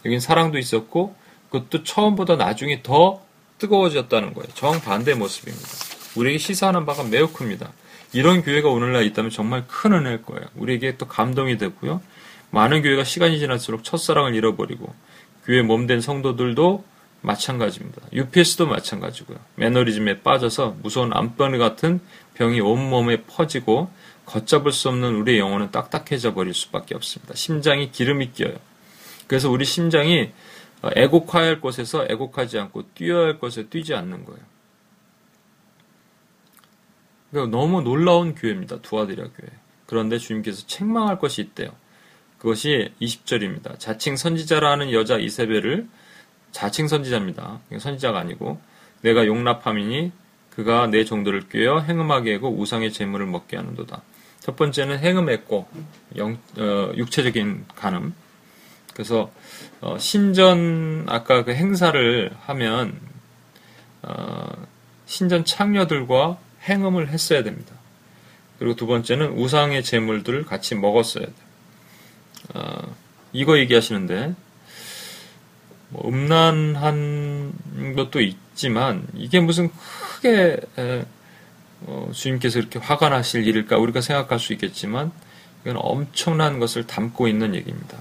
[0.05, 1.15] 여긴 사랑도 있었고
[1.49, 3.23] 그것도 처음보다 나중에 더
[3.57, 4.47] 뜨거워졌다는 거예요.
[4.53, 6.00] 정반대 모습입니다.
[6.15, 7.71] 우리에게 시사하는 바가 매우 큽니다.
[8.13, 10.45] 이런 교회가 오늘날 있다면 정말 큰 은혜일 거예요.
[10.55, 12.01] 우리에게 또 감동이 되고요.
[12.49, 14.93] 많은 교회가 시간이 지날수록 첫사랑을 잃어버리고
[15.45, 16.83] 교회 몸된 성도들도
[17.21, 18.01] 마찬가지입니다.
[18.13, 19.37] UPS도 마찬가지고요.
[19.55, 22.01] 매너리즘에 빠져서 무서운 암병 같은
[22.33, 23.89] 병이 온몸에 퍼지고
[24.25, 27.35] 걷잡을 수 없는 우리의 영혼은 딱딱해져 버릴 수밖에 없습니다.
[27.35, 28.55] 심장이 기름이 끼어요.
[29.27, 30.31] 그래서 우리 심장이
[30.83, 34.41] 애곡해야 할 곳에서 애곡하지 않고 뛰어야 할 곳에 뛰지 않는 거예요.
[37.31, 38.81] 그러니까 너무 놀라운 교회입니다.
[38.81, 39.49] 두아드라 교회.
[39.85, 41.71] 그런데 주님께서 책망할 것이 있대요.
[42.37, 43.79] 그것이 20절입니다.
[43.79, 45.87] 자칭 선지자라는 여자 이세벨을
[46.51, 47.59] 자칭 선지자입니다.
[47.77, 48.59] 선지자가 아니고
[49.01, 50.11] 내가 용납함이니
[50.51, 54.01] 그가 내 종들을 꿰어 행음하게 하고 우상의 재물을 먹게 하는도다.
[54.39, 55.67] 첫 번째는 행음했고
[56.17, 58.13] 영, 어, 육체적인 간음.
[58.93, 59.31] 그래서
[59.79, 62.99] 어, 신전 아까 그 행사를 하면
[64.01, 64.47] 어,
[65.05, 67.75] 신전 창녀들과 행음을 했어야 됩니다.
[68.59, 71.35] 그리고 두 번째는 우상의 재물들을 같이 먹었어야 돼요.
[72.53, 72.95] 어,
[73.33, 74.35] 이거 얘기하시는데
[75.89, 77.53] 뭐 음란한
[77.95, 81.05] 것도 있지만 이게 무슨 크게 에,
[81.81, 85.11] 어, 주님께서 이렇게 화가 나실 일일까 우리가 생각할 수 있겠지만
[85.63, 87.97] 이건 엄청난 것을 담고 있는 얘기입니다.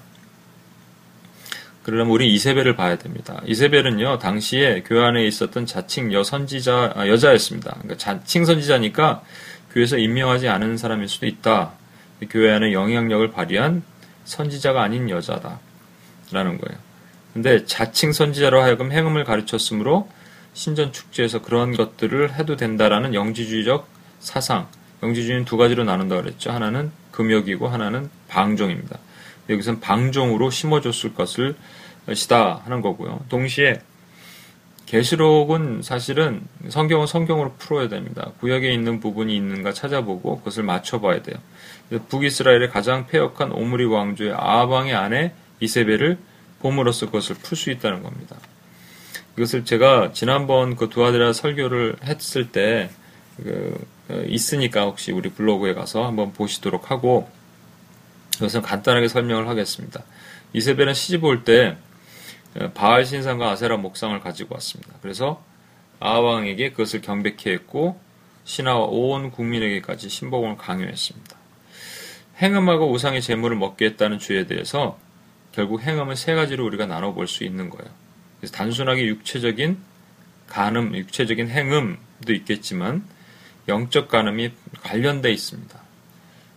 [1.91, 3.43] 그러려면 우리 이세벨을 봐야 됩니다.
[3.47, 7.73] 이세벨은요 당시에 교회 안에 있었던 자칭 여선지자 아, 여자였습니다.
[7.73, 9.23] 그러니까 자칭 선지자니까
[9.73, 11.73] 교회에서 임명하지 않은 사람일 수도 있다.
[12.31, 13.83] 교회 안에 영향력을 발휘한
[14.25, 15.59] 선지자가 아닌 여자다
[16.31, 16.79] 라는 거예요.
[17.33, 20.09] 근데 자칭 선지자로 하여금 행음을 가르쳤으므로
[20.53, 23.89] 신전 축제에서 그런 것들을 해도 된다라는 영지주의적
[24.21, 24.69] 사상.
[25.03, 26.53] 영지주의는 두 가지로 나눈다 그랬죠.
[26.53, 28.99] 하나는 금욕이고 하나는 방종입니다.
[29.49, 31.57] 여기서는 방종으로 심어줬을 것을
[32.15, 33.21] 시다 하는 거고요.
[33.29, 33.81] 동시에
[34.87, 38.33] 계시록은 사실은 성경은 성경으로 풀어야 됩니다.
[38.41, 41.37] 구역에 있는 부분이 있는가 찾아보고 그것을 맞춰봐야 돼요.
[42.09, 46.19] 북이스라엘의 가장 폐역한 오므리 왕조의 아방의 아내 이세벨을
[46.61, 48.37] 봄으로써 그것을 풀 수 있다는 겁니다.
[49.37, 52.91] 이것을 제가 지난번 그 두아드라 설교를 했을 때,
[53.37, 57.31] 그, 어, 있으니까 혹시 우리 블로그에 가서 한번 보시도록 하고,
[58.37, 60.03] 이것은 간단하게 설명을 하겠습니다.
[60.53, 61.77] 이세벨은 시집 올 때, 어,
[62.75, 64.95] 바알 신상과 아세라 목상을 가지고 왔습니다.
[65.03, 65.43] 그래서
[66.01, 68.01] 아왕에게 그것을 경백해 했고,
[68.45, 71.37] 신하와 온 국민에게까지 신복을 강요했습니다.
[72.39, 74.99] 행음하고 우상의 재물을 먹게 했다는 죄에 대해서
[75.53, 77.91] 결국 행음은 세 가지로 우리가 나눠볼 수 있는 거예요.
[78.39, 79.79] 그래서 단순하게 육체적인
[80.47, 83.05] 간음, 육체적인 행음도 있겠지만
[83.69, 85.81] 영적 간음이 관련돼 있습니다.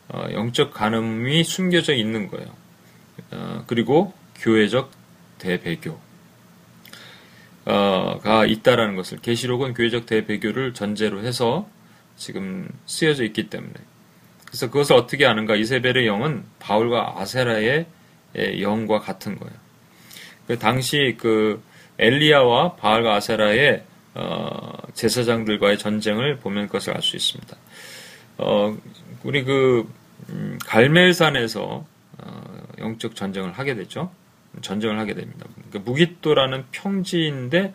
[0.10, 2.48] 어, 영적 간음이 숨겨져 있는 거예요.
[3.32, 4.92] 어, 그리고 교회적
[5.44, 6.00] 대배교.
[7.66, 11.70] 가 있다라는 것을 계시록은 교회적 대배교를 전제로 해서
[12.18, 13.74] 지금 쓰여져 있기 때문에
[14.46, 17.86] 그래서 그것을 어떻게 아는가 이세벨의 영은 바울과 아세라의
[18.60, 19.54] 영과 같은 거예요.
[20.48, 21.62] 그 당시 그
[22.00, 23.84] 엘리야와 바알과 아세라의
[24.16, 27.58] 어, 제사장들과의 전쟁을 보면 그것을 알 수 있습니다.
[28.38, 28.78] 어,
[29.24, 29.90] 우리 그
[30.30, 31.86] 음, 갈멜산에서
[32.20, 34.12] 어, 영적 전쟁을 하게 되죠.
[34.62, 35.46] 전쟁을 하게 됩니다.
[35.70, 37.74] 그러니까 무기또라는 평지인데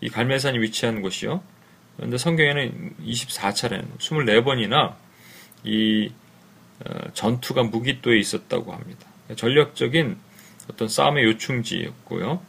[0.00, 1.42] 이 갈멜산이 위치한 곳이요.
[1.96, 4.94] 그런데 성경에는 24차례, 24번이나
[5.64, 6.10] 이
[6.84, 9.06] 어, 전투가 무기또에 있었다고 합니다.
[9.34, 10.18] 전략적인
[10.70, 12.42] 어떤 싸움의 요충지였고요.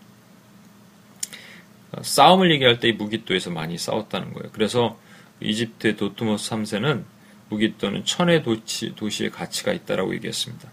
[1.92, 4.50] 어, 싸움을 얘기할 때 이 무기또에서 많이 싸웠다는 거예요.
[4.52, 5.00] 그래서
[5.40, 7.04] 이집트의 도트모스 3세는
[7.50, 10.70] 무기또는 천의 도시, 도시의 가치가 있다라고 얘기했습니다.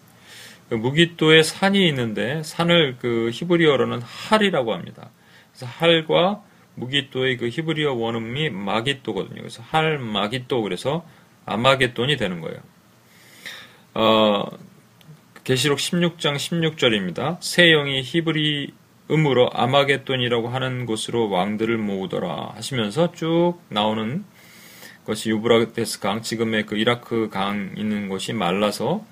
[0.75, 5.11] 그 무기또에 산이 있는데 산을 그 히브리어로는 할이라고 합니다.
[5.53, 6.43] 그래서 할과
[6.75, 9.37] 무기또의 그 히브리어 원음이 마기또거든요.
[9.37, 11.07] 그래서 할 마기또 그래서
[11.47, 12.59] 아마겟돈이 되는 거예요.
[13.95, 14.47] 어,
[15.45, 17.37] 계시록 16장 16절입니다.
[17.41, 18.75] 새 영이 히브리
[19.13, 24.25] 음으로 아마겟돈이라고 하는 곳으로 왕들을 모으더라 하시면서 쭉 나오는
[25.07, 29.05] 것이 유브라데스 강, 지금의 그 이라크 강 있는 곳이 말라서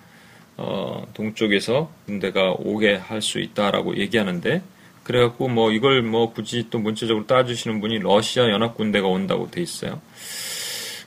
[0.56, 4.62] 어, 동쪽에서 군대가 오게 할 수 있다라고 얘기하는데
[5.02, 10.00] 그래갖고 뭐 이걸 뭐 굳이 또 문체적으로 따주시는 분이 러시아 연합 군대가 온다고 돼 있어요.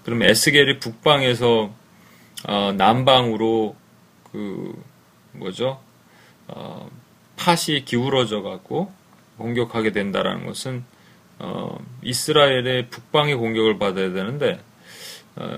[0.03, 1.71] 그럼 에스겔이 북방에서
[2.47, 3.75] 어, 남방으로
[4.31, 4.83] 그
[5.31, 5.79] 뭐죠?
[6.47, 6.89] 어,
[7.37, 8.91] 팥이 기울어져 갖고
[9.37, 10.83] 공격하게 된다라는 것은
[11.39, 14.59] 어, 이스라엘의 북방의 공격을 받아야 되는데
[15.35, 15.57] 어,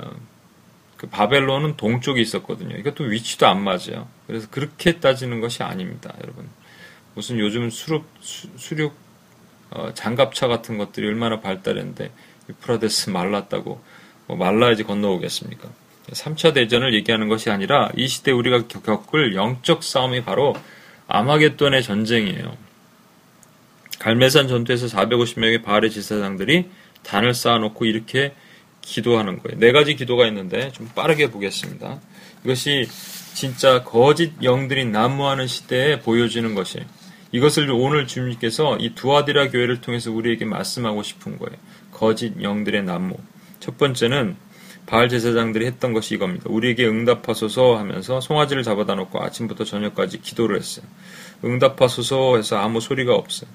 [0.97, 2.75] 그 바벨론은 동쪽에 있었거든요.
[2.75, 4.07] 이것도 위치도 안 맞아요.
[4.25, 6.49] 그래서 그렇게 따지는 것이 아닙니다, 여러분.
[7.13, 8.95] 무슨 요즘 수륙 수, 륙
[9.69, 12.11] 어, 장갑차 같은 것들이 얼마나 발달했는데
[12.49, 13.81] 유프라데스 말랐다고
[14.27, 15.69] 뭐 말라야지 건너오겠습니까?
[16.11, 20.55] 3차 대전을 얘기하는 것이 아니라 이 시대 우리가 겪을 영적 싸움이 바로
[21.07, 22.55] 아마겟돈의 전쟁이에요.
[23.99, 26.69] 갈매산 전투에서 450명의 바알의 지사장들이
[27.03, 28.33] 단을 쌓아놓고 이렇게
[28.87, 29.59] 기도하는 거예요.
[29.59, 31.99] 네 가지 기도가 있는데 좀 빠르게 보겠습니다.
[32.43, 32.87] 이것이
[33.33, 36.79] 진짜 거짓 영들이 난무하는 시대에 보여지는 것이
[37.31, 41.57] 이것을 오늘 주님께서 이 두아디라 교회를 통해서 우리에게 말씀하고 싶은 거예요.
[41.91, 43.17] 거짓 영들의 난무.
[43.59, 44.37] 첫 번째는
[44.85, 46.45] 바알 제사장들이 했던 것이 이겁니다.
[46.47, 50.85] 우리에게 응답하소서 하면서 송아지를 잡아다 놓고 아침부터 저녁까지 기도를 했어요.
[51.43, 53.49] 응답하소서 해서 아무 소리가 없어요.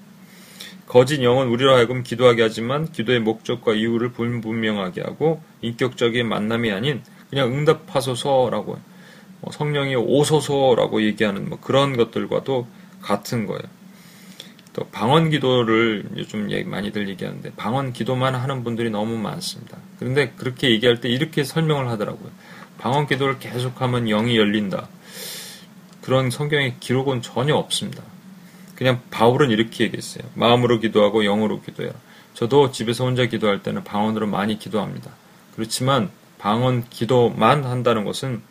[0.92, 7.50] 거짓 영은 우리로 하여금 기도하게 하지만 기도의 목적과 이유를 불분명하게 하고 인격적인 만남이 아닌 그냥
[7.50, 8.78] 응답하소서라고
[9.40, 12.66] 뭐 성령이 오소서라고 얘기하는 뭐 그런 것들과도
[13.00, 13.62] 같은 거예요.
[14.74, 19.78] 또 방언 기도를 요즘 많이들 얘기하는데 방언 기도만 하는 분들이 너무 많습니다.
[19.98, 22.30] 그런데 그렇게 얘기할 때 이렇게 설명을 하더라고요.
[22.76, 24.90] 방언 기도를 계속하면 영이 열린다.
[26.02, 28.02] 그런 성경의 기록은 전혀 없습니다.
[28.82, 30.24] 그냥 바울은 이렇게 얘기했어요.
[30.34, 31.92] 마음으로 기도하고 영으로 기도해요.
[32.34, 35.12] 저도 집에서 혼자 기도할 때는 방언으로 많이 기도합니다.
[35.54, 38.42] 그렇지만 방언 기도만 한다는 것은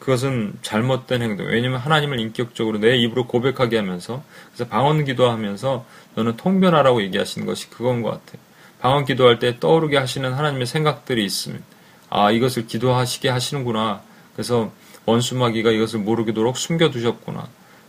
[0.00, 1.46] 그것은 잘못된 행동.
[1.46, 5.86] 왜냐하면 하나님을 인격적으로 내 입으로 고백하게 하면서 그래서 방언 기도하면서
[6.16, 8.42] 너는 통변하라고 얘기하시는 것이 그건 것 같아요.
[8.80, 11.62] 방언 기도할 때 떠오르게 하시는 하나님의 생각들이 있으면
[12.10, 14.02] 아 이것을 기도하시게 하시는구나.
[14.32, 14.72] 그래서
[15.06, 17.46] 원수마귀가 이것을 모르도록 숨겨두셨구나.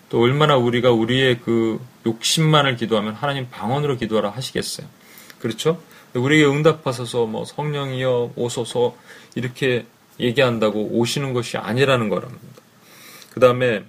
[0.10, 4.88] 또 얼마나 우리가 우리의 그 욕심만을 기도하면 하나님 방언으로 기도하라 하시겠어요.
[5.40, 5.82] 그렇죠?
[6.14, 8.96] 우리에게 응답하소서 뭐 성령이여 오소서
[9.36, 9.86] 이렇게
[10.20, 12.62] 얘기한다고 오시는 것이 아니라는 거랍니다.
[13.34, 13.84] 그 다음에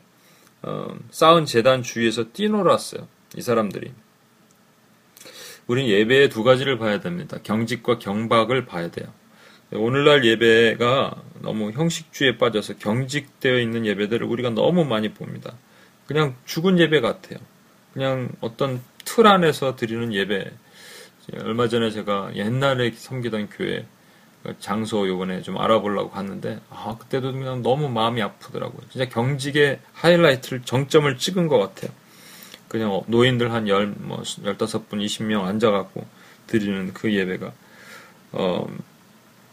[0.62, 3.06] 어, 쌓은 재단 주위에서 뛰놀았어요.
[3.36, 3.92] 이 사람들이.
[5.66, 7.38] 우린 예배의 두 가지를 봐야 됩니다.
[7.42, 9.12] 경직과 경박을 봐야 돼요.
[9.72, 15.54] 오늘날 예배가 너무 형식주의에 빠져서 경직되어 있는 예배들을 우리가 너무 많이 봅니다.
[16.06, 17.38] 그냥 죽은 예배 같아요.
[17.92, 20.50] 그냥 어떤 틀 안에서 드리는 예배.
[21.42, 23.84] 얼마 전에 제가 옛날에 섬기던 교회
[24.60, 28.80] 장소 요번에 좀 알아보려고 갔는데 아 그때도 그냥 너무 마음이 아프더라고요.
[28.90, 31.90] 진짜 경직의 하이라이트를 정점을 찍은 것 같아요.
[32.68, 36.04] 그냥 노인들 한 열, 뭐, 15분, 20명 앉아갖고
[36.46, 37.52] 드리는 그 예배가,
[38.32, 38.66] 어,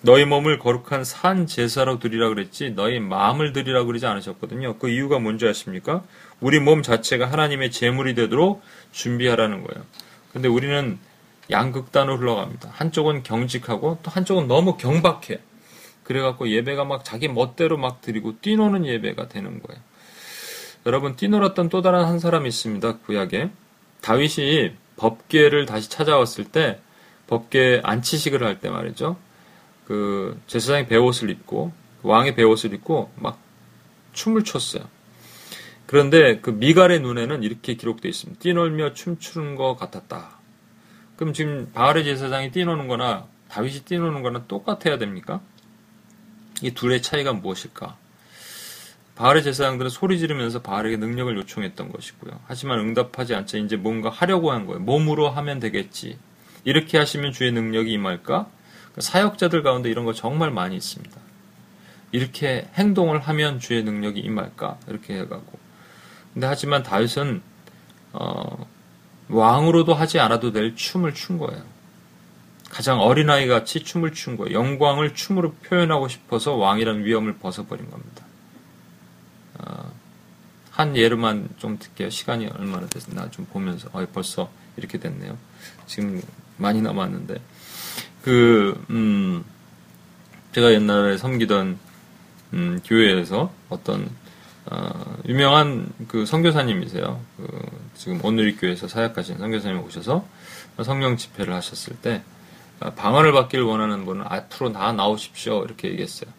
[0.05, 4.77] 너희 몸을 거룩한 산 제사로 드리라 그랬지, 너희 마음을 드리라 그러지 않으셨거든요.
[4.77, 6.03] 그 이유가 뭔지 아십니까?
[6.41, 8.61] 우리 몸 자체가 하나님의 제물이 되도록
[8.91, 9.85] 준비하라는 거예요.
[10.33, 10.99] 근데 우리는
[11.49, 12.69] 양극단으로 흘러갑니다.
[12.73, 15.39] 한쪽은 경직하고 또 한쪽은 너무 경박해.
[16.03, 19.81] 그래갖고 예배가 막 자기 멋대로 막 드리고 뛰노는 예배가 되는 거예요.
[20.85, 22.97] 여러분 뛰놀았던 또 다른 한 사람이 있습니다.
[23.05, 23.51] 구약에
[24.01, 26.81] 다윗이 법계를 다시 찾아왔을 때
[27.27, 29.15] 법계 안치식을 할 때 말이죠.
[29.85, 31.71] 그 제사장이 배옷을 입고
[32.03, 33.39] 왕의 배옷을 입고 막
[34.13, 34.83] 춤을 췄어요.
[35.85, 38.39] 그런데 그 미갈의 눈에는 이렇게 기록되어 있습니다.
[38.41, 40.39] 뛰놀며 춤추는 것 같았다.
[41.17, 45.41] 그럼 지금 바알의 제사장이 뛰노는 거나 다윗이 뛰노는 거나 똑같아야 됩니까?
[46.61, 47.97] 이 둘의 차이가 무엇일까?
[49.15, 52.39] 바알의 제사장들은 소리 지르면서 바알에게 능력을 요청했던 것이고요.
[52.47, 54.79] 하지만 응답하지 않자 이제 뭔가 하려고 한 거예요.
[54.79, 56.17] 몸으로 하면 되겠지.
[56.63, 58.49] 이렇게 하시면 주의 능력이 임할까?
[58.93, 61.19] 그러니까 사역자들 가운데 이런 거 정말 많이 있습니다.
[62.11, 64.77] 이렇게 행동을 하면 주의 능력이 임할까?
[64.87, 65.59] 이렇게 해가고.
[66.33, 67.41] 근데 하지만 다윗은
[68.13, 68.67] 어,
[69.29, 71.63] 왕으로도 하지 않아도 될 춤을 춘 거예요.
[72.69, 74.53] 가장 어린아이 같이 춤을 춘 거예요.
[74.53, 78.25] 영광을 춤으로 표현하고 싶어서 왕이라는 위험을 벗어버린 겁니다.
[79.59, 79.91] 어,
[80.69, 82.11] 한 예로만 좀 듣게요.
[82.11, 85.37] 시간이 얼마나 됐나 좀 보면서 어, 벌써 이렇게 됐네요.
[85.87, 86.21] 지금
[86.57, 87.41] 많이 남았는데
[88.23, 89.43] 그 음,
[90.53, 91.77] 제가 옛날에 섬기던
[92.53, 94.09] 음, 교회에서 어떤
[94.65, 97.19] 어, 유명한 그 선교사님이세요.
[97.35, 97.47] 그
[97.95, 100.25] 지금 오늘리 교회에서 사역하신 선교사님 오셔서
[100.83, 102.23] 성령 집회를 하셨을 때
[102.79, 106.31] 어, 방언을 받기를 원하는 분은 앞으로 다 나오십시오 이렇게 얘기했어요.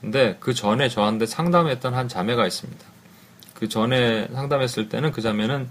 [0.00, 2.84] 근데 그 전에 저한테 상담했던 한 자매가 있습니다.
[3.54, 5.68] 그 전에 상담했을 때는 그 자매는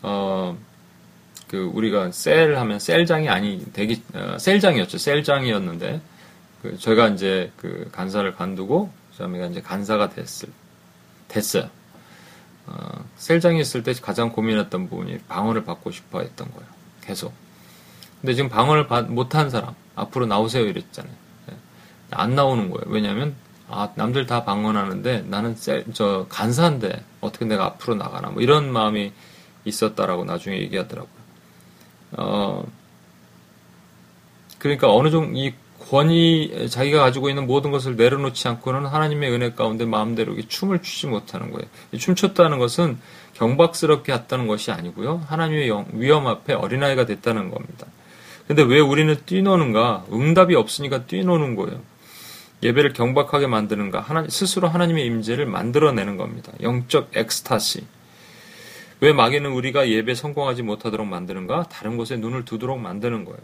[0.00, 0.56] 어,
[1.52, 4.96] 그 우리가 셀 하면 셀장이 아니 대기 어, 셀장이었죠.
[4.96, 6.00] 셀장이었는데
[6.62, 10.48] 그 저희가 이제 그 간사를 간두고 그 자매가 이제 간사가 됐을
[11.28, 11.68] 됐어요.
[12.66, 16.66] 어, 셀장이 있을 때 가장 고민했던 부분이 방언을 받고 싶어 했던 거예요.
[17.02, 17.34] 계속.
[18.22, 21.12] 근데 지금 방언을 못한 사람 앞으로 나오세요 이랬잖아요.
[21.48, 21.56] 네.
[22.12, 22.84] 안 나오는 거예요.
[22.86, 23.34] 왜냐하면
[23.68, 29.12] 아, 남들 다 방언하는데 나는 셀, 저 간사인데 어떻게 내가 앞으로 나가나 뭐 이런 마음이
[29.66, 31.21] 있었다라고 나중에 얘기하더라고요.
[32.16, 32.64] 어,
[34.58, 35.54] 그러니까 어느 정도 이
[35.90, 41.50] 권위 자기가 가지고 있는 모든 것을 내려놓지 않고는 하나님의 은혜 가운데 마음대로 춤을 추지 못하는
[41.50, 41.66] 거예요.
[41.98, 42.98] 춤췄다는 것은
[43.34, 45.22] 경박스럽게 했다는 것이 아니고요.
[45.26, 47.86] 하나님의 위험 앞에 어린아이가 됐다는 겁니다.
[48.46, 50.06] 근데 왜 우리는 뛰노는가?
[50.12, 51.80] 응답이 없으니까 뛰노는 거예요.
[52.62, 54.00] 예배를 경박하게 만드는가?
[54.00, 56.52] 하나, 스스로 하나님의 임재를 만들어내는 겁니다.
[56.62, 57.84] 영적 엑스타시.
[59.02, 61.64] 왜 마귀는 우리가 예배 성공하지 못하도록 만드는가?
[61.64, 63.40] 다른 곳에 눈을 두도록 만드는 거예요.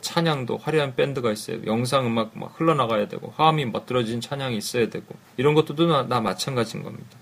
[0.00, 5.14] 찬양도 화려한 밴드가 있어야 되고, 영상 음악 막 흘러나가야 되고, 화음이 멋들어진 찬양이 있어야 되고,
[5.36, 7.18] 이런 것도 다, 다 마찬가지인 겁니다.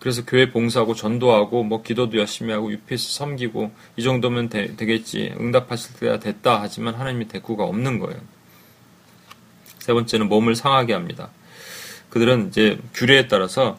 [0.00, 5.96] 그래서 교회 봉사하고 전도하고 뭐 기도도 열심히 하고 UPS 섬기고 이 정도면 되, 겠지 응답하실
[5.96, 8.20] 때가 됐다 하지만 하나님이 대꾸가 없는 거예요.
[9.80, 11.30] 세 번째는 몸을 상하게 합니다.
[12.10, 13.76] 그들은 이제 규례에 따라서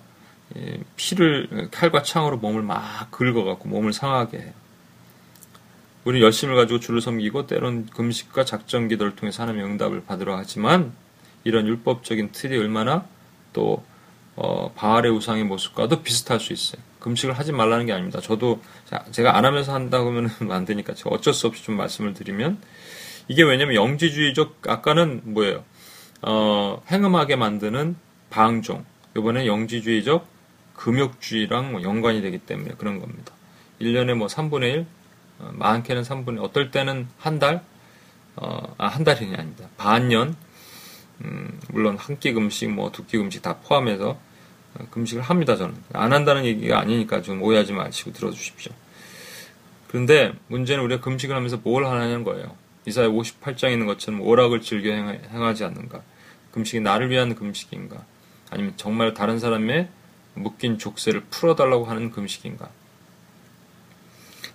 [0.95, 4.53] 피를 칼과 창으로 몸을 막 긁어갖고 몸을 상하게 해요.
[6.05, 10.93] 우리는 열심을 가지고 주를 섬기고 때론 금식과 작전 기도를 통해서 하나님의 응답을 받으러 하지만
[11.43, 13.05] 이런 율법적인 틀이 얼마나
[13.53, 13.83] 또
[14.35, 16.81] 어, 바알의 우상의 모습과도 비슷할 수 있어요.
[16.99, 18.21] 금식을 하지 말라는 게 아닙니다.
[18.21, 18.61] 저도
[19.11, 22.57] 제가 안 하면서 한다고 하면 안 되니까 제가 어쩔 수 없이 좀 말씀을 드리면
[23.27, 25.63] 이게 왜냐면 영지주의적 아까는 뭐예요?
[26.21, 27.95] 어, 행음하게 만드는
[28.29, 28.85] 방종.
[29.17, 30.25] 이번에 영지주의적
[30.79, 33.33] 금욕주의랑 뭐 연관이 되기 때문에 그런 겁니다.
[33.81, 34.85] 1년에 뭐 3분의 1,
[35.39, 37.61] 어, 많게는 3분의 1, 어떨 때는 한 달,
[38.37, 39.67] 어, 아, 한 달이 아닙니다.
[39.77, 40.35] 반년,
[41.21, 44.17] 음, 물론 한 끼 금식, 뭐 두 끼 금식 다 포함해서
[44.75, 45.75] 어, 금식을 합니다, 저는.
[45.91, 48.71] 안 한다는 얘기가 아니니까 좀 오해하지 마시고 들어주십시오.
[49.89, 52.55] 그런데 문제는 우리가 금식을 하면서 뭘 하냐는 거예요.
[52.85, 56.01] 이사야 58장에 있는 것처럼 오락을 즐겨 행하지 않는가?
[56.51, 58.05] 금식이 나를 위한 금식인가?
[58.49, 59.89] 아니면 정말 다른 사람의
[60.39, 62.69] 묶인 족쇄를 풀어달라고 하는 금식인가?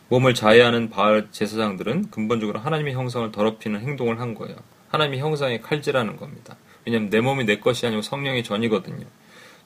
[0.09, 4.57] 몸을 자해하는 바알 제사장들은 근본적으로 하나님의 형상을 더럽히는 행동을 한 거예요.
[4.89, 6.57] 하나님의 형상에 칼질하는 겁니다.
[6.85, 9.07] 왜냐하면 내 몸이 내 것이 아니고 성령의 전이거든요.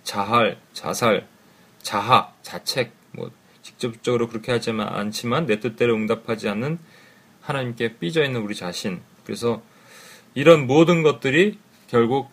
[0.04, 1.26] 자할, 자살,
[1.82, 3.30] 자학, 자책, 뭐
[3.62, 6.78] 직접적으로 그렇게 하지만 않지만 내 뜻대로 응답하지 않는
[7.42, 9.00] 하나님께 삐져 있는 우리 자신.
[9.24, 9.62] 그래서
[10.34, 11.58] 이런 모든 것들이
[11.88, 12.30] 결국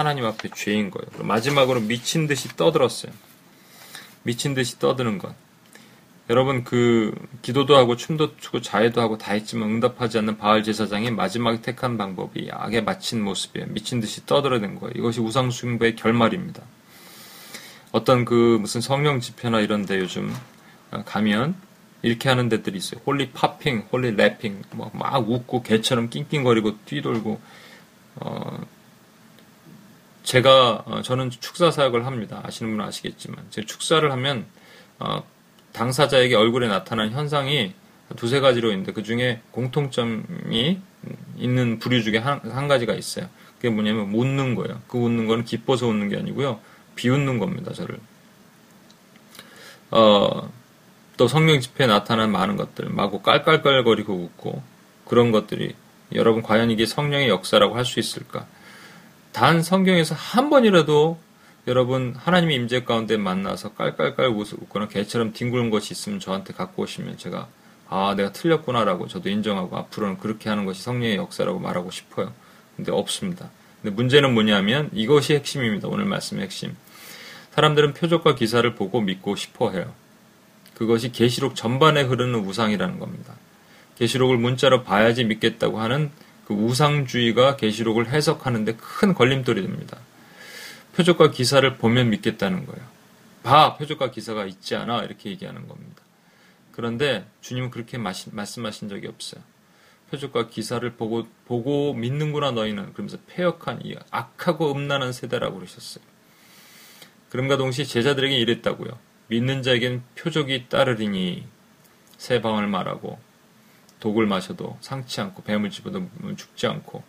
[0.00, 1.06] 하나님 앞에 죄인 거예요.
[1.22, 3.12] 마지막으로 미친 듯이 떠들었어요.
[4.22, 5.34] 미친 듯이 떠드는 것.
[6.30, 11.60] 여러분 그 기도도 하고 춤도 추고 자해도 하고 다 했지만 응답하지 않는 바알 제사장이 마지막에
[11.60, 13.66] 택한 방법이 악에 맞힌 모습이에요.
[13.68, 14.94] 미친 듯이 떠들어댄 거예요.
[14.96, 16.62] 이것이 우상 숭배의 결말입니다.
[17.92, 20.34] 어떤 그 무슨 성령 집회나 이런데 요즘
[21.04, 21.56] 가면
[22.00, 23.02] 이렇게 하는 데들이 있어요.
[23.04, 27.38] holy barking, holy laughing, 뭐막 웃고 개처럼 낑낑거리고 뛰돌고
[28.16, 28.60] 어
[30.30, 32.40] 제가 어, 저는 축사 사역을 합니다.
[32.44, 34.46] 아시는 분은 아시겠지만 제 축사를 하면
[35.00, 35.24] 어,
[35.72, 37.74] 당사자에게 얼굴에 나타나는 현상이
[38.14, 40.78] 두세 가지로 있는데 그 중에 공통점이
[41.36, 43.28] 있는 부류 중에 한, 한 가지가 있어요.
[43.56, 44.80] 그게 뭐냐면 웃는 거예요.
[44.86, 46.60] 그 웃는 거는 기뻐서 웃는 게 아니고요.
[46.94, 47.98] 비웃는 겁니다, 저를.
[49.90, 50.48] 어,
[51.16, 54.62] 또 성령 집회에 나타난 많은 것들, 마구 깔깔깔거리고 웃고
[55.06, 55.74] 그런 것들이
[56.14, 58.46] 여러분 과연 이게 성령의 역사라고 할 수 있을까?
[59.32, 61.18] 단 성경에서 한 번이라도
[61.66, 67.48] 여러분 하나님의 임재 가운데 만나서 깔깔깔 웃거나 개처럼 뒹구는 것이 있으면 저한테 갖고 오시면 제가
[67.88, 72.32] 아 내가 틀렸구나라고 저도 인정하고 앞으로는 그렇게 하는 것이 성령의 역사라고 말하고 싶어요.
[72.76, 73.50] 근데 없습니다.
[73.82, 75.88] 근데 문제는 뭐냐면 이것이 핵심입니다.
[75.88, 76.76] 오늘 말씀의 핵심.
[77.52, 79.92] 사람들은 표적과 기사를 보고 믿고 싶어 해요.
[80.74, 83.34] 그것이 계시록 전반에 흐르는 우상이라는 겁니다.
[83.98, 86.10] 계시록을 문자로 봐야지 믿겠다고 하는
[86.50, 89.98] 그 우상주의가 계시록을 해석하는데 큰 걸림돌이 됩니다.
[90.96, 92.84] 표적과 기사를 보면 믿겠다는 거예요.
[93.44, 96.02] 봐, 표적과 기사가 있지 않아 이렇게 얘기하는 겁니다.
[96.72, 99.40] 그런데 주님은 그렇게 마시, 말씀하신 적이 없어요.
[100.10, 106.02] 표적과 기사를 보고 보고 믿는구나 너희는 그러면서 폐역한 이 악하고 음란한 세대라고 그러셨어요.
[107.28, 108.98] 그럼과 동시에 제자들에게 이랬다고요.
[109.28, 111.46] 믿는 자에겐 표적이 따르리니
[112.18, 113.20] 새 방을 말하고
[114.00, 117.02] 독을 마셔도 상치 않고 뱀을 집어도 죽지 않고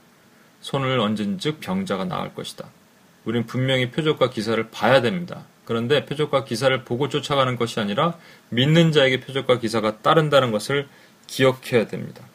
[0.61, 2.69] 손을 얹은 즉 병자가 나을 것이다.
[3.25, 5.45] 우리는 분명히 표적과 기사를 봐야 됩니다.
[5.65, 8.17] 그런데 표적과 기사를 보고 쫓아가는 것이 아니라
[8.49, 10.87] 믿는 자에게 표적과 기사가 따른다는 것을
[11.27, 12.25] 기억해야 됩니다.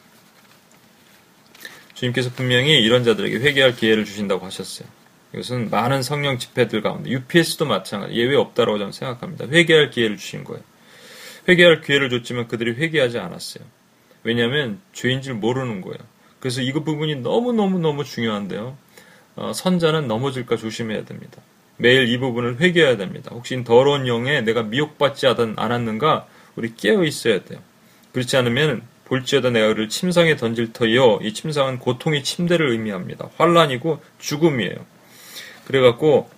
[1.95, 4.89] 주님께서 분명히 이런 자들에게 회개할 기회를 주신다고 하셨어요.
[5.33, 9.47] 이것은 많은 성령 집회들 가운데 UPS도 마찬가지 예외 없다고 저는 생각합니다.
[9.47, 10.63] 회개할 기회를 주신 거예요.
[11.49, 13.65] 회개할 기회를 줬지만 그들이 회개하지 않았어요.
[14.27, 15.99] 왜냐하면 죄인 줄 모르는 거예요.
[16.41, 18.77] 그래서 이거 부분이 너무너무너무 중요한데요.
[19.37, 21.41] 어, 선자는 넘어질까 조심해야 됩니다.
[21.77, 23.31] 매일 이 부분을 회개해야 됩니다.
[23.33, 27.61] 혹시 더러운 영에 내가 미혹받지 않았는가 우리 깨어 있어야 돼요.
[28.13, 31.21] 그렇지 않으면 볼지어다 내가 그를 침상에 던질 터이요.
[31.23, 33.31] 이 침상은 고통의 침대를 의미합니다.
[33.37, 34.75] 환란이고 죽음이에요.
[35.67, 36.29] 그래갖고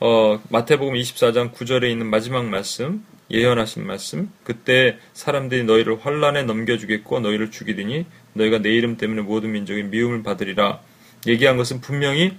[0.00, 7.50] 어, 마태복음 24장 9절에 있는 마지막 말씀 예언하신 말씀 그때 사람들이 너희를 환란에 넘겨주겠고 너희를
[7.50, 10.80] 죽이더니 너희가 내 이름 때문에 모든 민족이 미움을 받으리라.
[11.26, 12.36] 얘기한 것은 분명히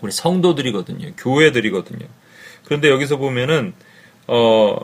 [0.00, 1.12] 우리 성도들이거든요.
[1.16, 2.06] 교회들이거든요.
[2.64, 3.74] 그런데 여기서 보면은
[4.26, 4.78] 어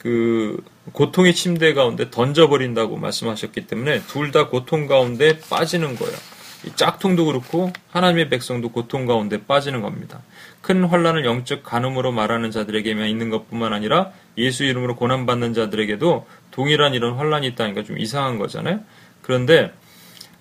[0.00, 6.16] 그 고통의 침대 가운데 던져버린다고 말씀하셨기 때문에 둘 다 고통 가운데 빠지는 거예요.
[6.64, 10.20] 이 짝퉁도 그렇고 하나님의 백성도 고통 가운데 빠지는 겁니다.
[10.60, 16.94] 큰 환란을 영적 간음으로 말하는 자들에게만 있는 것뿐만 아니라 예수 이름으로 고난 받는 자들에게도 동일한
[16.94, 18.80] 이런 환란이 있다니까 좀 이상한 거잖아요.
[19.22, 19.72] 그런데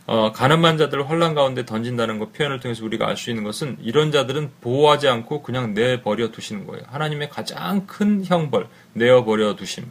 [0.07, 4.11] 어, 가난한 자들을 환란 가운데 던진다는 것 표현을 통해서 우리가 알 수 있는 것은 이런
[4.11, 6.83] 자들은 보호하지 않고 그냥 내버려 두시는 거예요.
[6.87, 9.85] 하나님의 가장 큰 형벌 내어 버려 두심.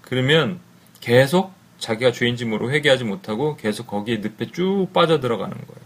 [0.00, 0.60] 그러면
[1.00, 1.52] 계속
[1.82, 5.82] 자기가 죄인지 모르고 회개하지 못하고 계속 거기에 늪에 쭉 빠져들어가는 거예요.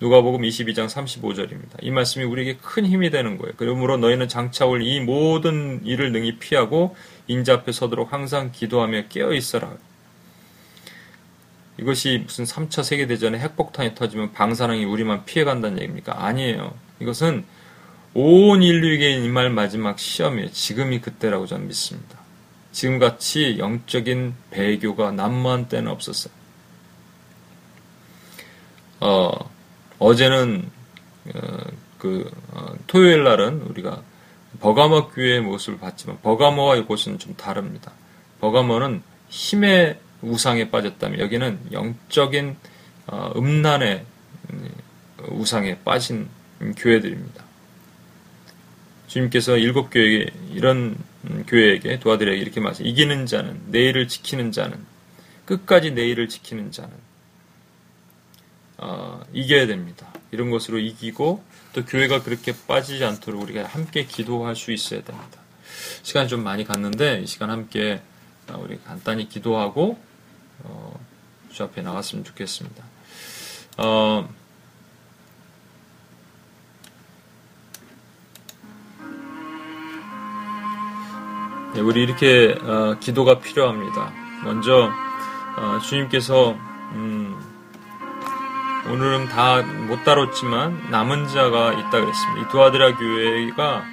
[0.00, 1.78] 누가복음 22장 35절입니다.
[1.80, 3.54] 이 말씀이 우리에게 큰 힘이 되는 거예요.
[3.56, 6.94] 그러므로 너희는 장차 올 이 모든 일을 능히 피하고
[7.26, 9.76] 인자 앞에 서도록 항상 기도하며 깨어 있어라.
[11.78, 16.24] 이것이 무슨 3차 세계대전에 핵폭탄이 터지면 방사능이 우리만 피해간다는 얘기입니까?
[16.24, 16.74] 아니에요.
[17.00, 17.44] 이것은
[18.14, 20.50] 온 인류에게 임할 마지막 시험이에요.
[20.52, 22.15] 지금이 그때라고 저는 믿습니다.
[22.76, 26.30] 지금같이 영적인 배교가 난무한 때는 없었어요.
[29.00, 29.30] 어,
[29.98, 30.70] 어제는
[31.34, 31.58] 어,
[31.96, 34.02] 그 어, 토요일 날은 우리가
[34.60, 37.92] 버가모 교회의 모습을 봤지만 버가모와 이곳은 좀 다릅니다.
[38.42, 42.56] 버가모는 힘의 우상에 빠졌다면 여기는 영적인
[43.06, 44.04] 어, 음란의
[44.52, 44.70] 음,
[45.30, 46.28] 우상에 빠진
[46.76, 47.42] 교회들입니다.
[49.06, 50.98] 주님께서 일곱 교회에 이런
[51.46, 54.84] 교회에게 도와드려야 이렇게 말씀 이기는 자는 내일을 지키는 자는
[55.44, 56.92] 끝까지 내일을 지키는 자는
[58.78, 60.12] 어, 이겨야 됩니다.
[60.32, 61.42] 이런 것으로 이기고
[61.72, 65.40] 또 교회가 그렇게 빠지지 않도록 우리가 함께 기도할 수 있어야 됩니다.
[66.02, 68.02] 시간 좀 많이 갔는데 이 시간 함께
[68.48, 69.98] 어, 우리 간단히 기도하고
[70.64, 71.00] 어,
[71.52, 72.84] 주 앞에 나갔으면 좋겠습니다.
[73.78, 74.28] 어,
[81.80, 84.12] 우리 이렇게 어, 기도가 필요합니다.
[84.44, 84.90] 먼저
[85.56, 86.56] 어, 주님께서
[86.92, 87.36] 음,
[88.90, 92.42] 오늘은 다 못 다뤘지만 남은 자가 있다 그랬습니다.
[92.42, 93.84] 이 두아드라 교회가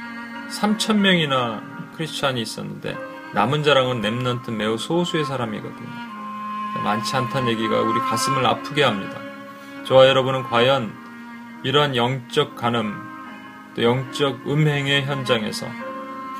[0.49, 1.61] 3천 명이나
[1.95, 2.97] 크리스찬이 있었는데
[3.33, 5.89] 남은 자랑은 랩런트 매우 소수의 사람이거든요.
[6.83, 9.19] 많지 않다는 얘기가 우리 가슴을 아프게 합니다.
[9.85, 10.91] 저와 여러분은 과연
[11.63, 12.93] 이러한 영적 간음,
[13.75, 15.67] 또 영적 음행의 현장에서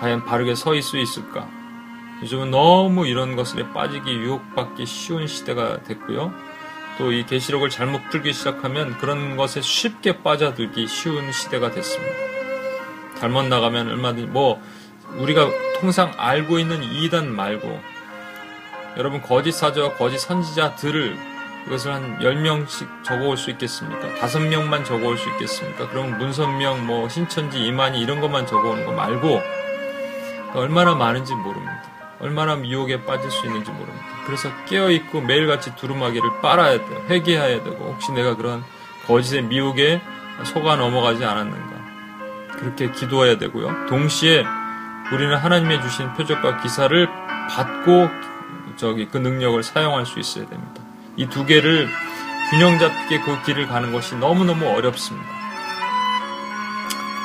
[0.03, 1.47] 과연 바르게 서 있을 수 있을까?
[2.21, 6.33] 요즘은 너무 이런 것에 빠지기 유혹받기 쉬운 시대가 됐고요.
[6.97, 12.13] 또 이 계시록을 잘못 풀기 시작하면 그런 것에 쉽게 빠져들기 쉬운 시대가 됐습니다.
[13.15, 14.61] 잘못 나가면 얼마든지 뭐
[15.19, 15.49] 우리가
[15.79, 17.79] 통상 알고 있는 이단 말고
[18.97, 21.17] 여러분 거짓 사자와 거짓 선지자들을
[21.67, 24.09] 이것을 한 10명씩 적어올 수 있겠습니까?
[24.15, 25.87] 5명만 적어올 수 있겠습니까?
[25.89, 29.62] 그럼 문선명, 뭐 신천지, 이만희 이런 것만 적어오는 거 말고
[30.53, 31.81] 얼마나 많은지 모릅니다.
[32.19, 34.05] 얼마나 미혹에 빠질 수 있는지 모릅니다.
[34.25, 37.03] 그래서 깨어있고 매일같이 두루마기를 빨아야 돼요.
[37.09, 38.63] 회개해야 되고 혹시 내가 그런
[39.07, 40.01] 거짓의 미혹에
[40.45, 41.73] 속아 넘어가지 않았는가.
[42.59, 43.87] 그렇게 기도해야 되고요.
[43.87, 44.45] 동시에
[45.11, 47.09] 우리는 하나님의 주신 표적과 기사를
[47.49, 48.09] 받고
[48.77, 50.81] 저기 그 능력을 사용할 수 있어야 됩니다.
[51.17, 51.89] 이 두 개를
[52.49, 55.27] 균형 잡게 그 길을 가는 것이 너무너무 어렵습니다.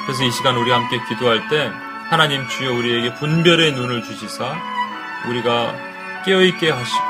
[0.07, 1.71] 그래서 이 시간 우리 함께 기도할 때
[2.11, 4.57] 하나님 주여 우리에게 분별의 눈을 주시사
[5.29, 5.75] 우리가
[6.25, 7.07] 깨어있게 하시고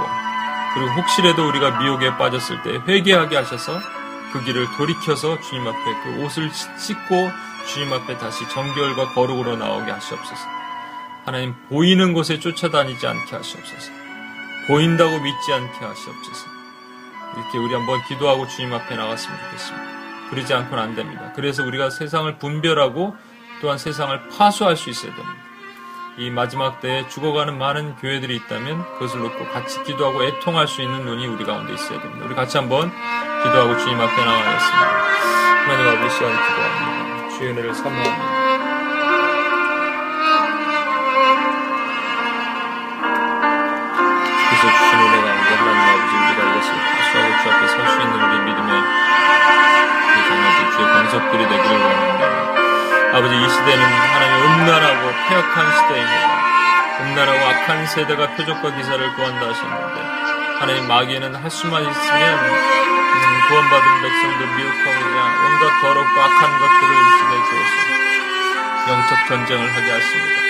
[0.75, 3.79] 그리고 혹시라도 우리가 미혹에 빠졌을 때 회개하게 하셔서
[4.33, 7.31] 그 길을 돌이켜서 주님 앞에 그 옷을 씻고
[7.69, 10.47] 주님 앞에 다시 정결과 거룩으로 나오게 하시옵소서.
[11.25, 13.93] 하나님 보이는 곳에 쫓아다니지 않게 하시옵소서.
[14.67, 16.47] 보인다고 믿지 않게 하시옵소서.
[17.37, 19.87] 이렇게 우리 한번 기도하고 주님 앞에 나갔으면 좋겠습니다.
[20.31, 21.33] 그러지 않고는 안 됩니다.
[21.37, 23.17] 그래서 우리가 세상을 분별하고
[23.61, 25.37] 또한 세상을 파수할 수 있어야 됩니다.
[26.17, 31.27] 이 마지막 때에 죽어가는 많은 교회들이 있다면 그것을 놓고 같이 기도하고 애통할 수 있는 눈이
[31.27, 32.27] 우리 가운데 있어야 됩니다.
[32.27, 32.91] 우리 같이 한번
[33.45, 34.89] 기도하고 주님 앞에 나가겠습니다.
[35.65, 37.29] 하나님 아버지 시간 기도합니다.
[37.37, 38.39] 주의 은혜를 사모합니다.
[43.39, 48.35] 주께서 주신 은혜 가운데 하나님 아버지 우리가 이것을 파수하고 주 앞에 설 수 있는 우리
[48.41, 48.71] 믿음의
[50.15, 52.18] 그 자녀들 주의 권석들이 되기를 원합니다.
[53.19, 57.03] 아버지 이 시대는 하나님의 음란하고 폐역한 시대입니다.
[57.03, 60.01] 음란하고 악한 세대가 표적과 기사를 구한다 하셨는데
[60.61, 65.16] 하나님 마귀에는 할 수만 있으면 음, 구원받은 백성들 미혹하고자
[65.49, 70.48] 온갖 더럽고 악한 것들을 이 시대에 주어서 영적 전쟁을 하게 하십니다.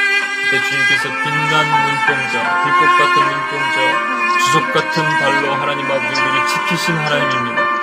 [0.50, 7.80] 그때 주님께서 빛난 눈동자, 불꽃 같은 눈동자, 주석 같은 발로 하나님 아버지 우리를 지키신 하나님입니다.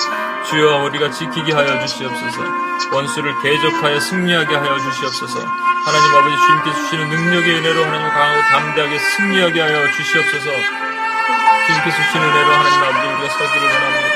[0.50, 2.42] 주여 우리가 지키게 하여 주시옵소서.
[2.92, 5.46] 원수를 대적하여 승리하게 하여 주시옵소서.
[5.86, 10.46] 하나님 아버지 주님께 주시는 능력의 은혜로 하나님 강하고 담대하게 승리하게 하여 주시옵소서.
[11.68, 14.16] 주님께 주시는 은혜로 하나님 아버지 우리가 서기를 원합니다.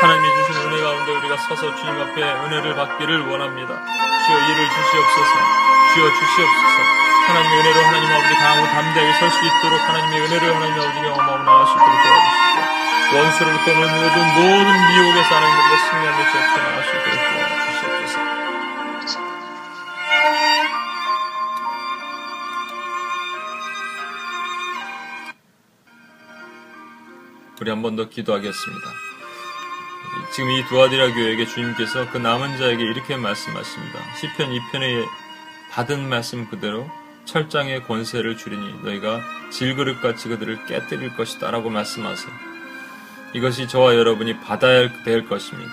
[0.00, 3.74] 하나님이 주신 은혜 가운데 우리가 서서 주님 앞에 은혜를 받기를 원합니다.
[4.26, 5.30] 주여 이를 주시옵소서.
[5.94, 7.05] 주여 주시옵소서.
[7.28, 11.66] 하나님의 은혜로 하나님 아버지 강하고 담대하게 설 수 있도록 하나님의 은혜를 하나님 아버지 경험하고 나갈
[11.66, 17.18] 수 있도록 도와주시고 원수로부터 오는 모든 모든 미혹에서 하나님 우리가 승리하며 지어 나갈 수 있도록
[17.30, 18.20] 도와주시옵소서.
[27.60, 28.84] 우리 한 번 더 기도하겠습니다.
[30.32, 33.98] 지금 이 두아디라 교회에게 주님께서 그 남은 자에게 이렇게 말씀하십니다.
[34.16, 35.06] 시편 2편에
[35.72, 36.88] 받은 말씀 그대로
[37.26, 39.20] 철장의 권세를 주리니 너희가
[39.50, 42.32] 질그릇같이 그들을 깨뜨릴 것이다 라고 말씀하세요.
[43.34, 45.72] 이것이 저와 여러분이 받아야 될 것입니다.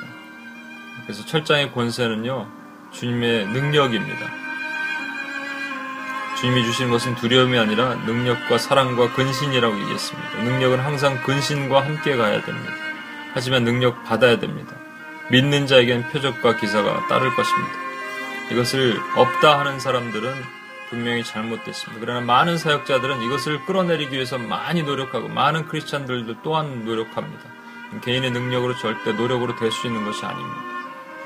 [1.03, 2.47] 그래서 철장의 권세는요,
[2.91, 4.43] 주님의 능력입니다.
[6.39, 10.43] 주님이 주신 것은 두려움이 아니라 능력과 사랑과 근신이라고 얘기했습니다.
[10.43, 12.73] 능력은 항상 근신과 함께 가야 됩니다.
[13.33, 14.75] 하지만 능력 받아야 됩니다.
[15.31, 17.71] 믿는 자에겐 표적과 기사가 따를 것입니다.
[18.51, 20.62] 이것을 없다 하는 사람들은
[20.93, 21.99] 분명히 잘못됐습니다.
[21.99, 27.43] 그러나 많은 사역자들은 이것을 끌어내리기 위해서 많이 노력하고 많은 크리스찬들도 또한 노력합니다.
[28.03, 30.55] 개인의 능력으로 절대 노력으로 될 수 있는 것이 아닙니다.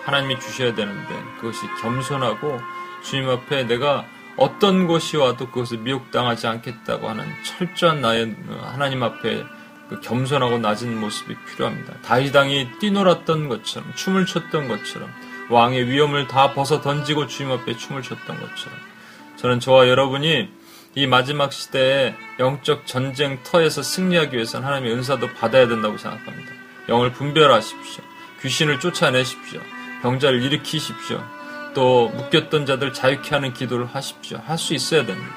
[0.05, 2.61] 하나님이 주셔야 되는데 그것이 겸손하고
[3.03, 4.05] 주님 앞에 내가
[4.37, 9.43] 어떤 것이 와도 그것을 미혹당하지 않겠다고 하는 철저한 나의 하나님 앞에
[9.89, 11.93] 그 겸손하고 낮은 모습이 필요합니다.
[12.03, 15.09] 다윗 당이 뛰놀았던 것처럼 춤을 췄던 것처럼
[15.49, 18.77] 왕의 위험을 다 벗어 던지고 주님 앞에 춤을 췄던 것처럼
[19.37, 20.49] 저는 저와 여러분이
[20.95, 26.51] 이 마지막 시대에 영적 전쟁 터에서 승리하기 위해서는 하나님의 은사도 받아야 된다고 생각합니다.
[26.89, 28.03] 영을 분별하십시오.
[28.41, 29.61] 귀신을 쫓아내십시오.
[30.01, 31.23] 병자를 일으키십시오.
[31.73, 34.41] 또 묶였던 자들 자유케 하는 기도를 하십시오.
[34.45, 35.35] 할 수 있어야 됩니다.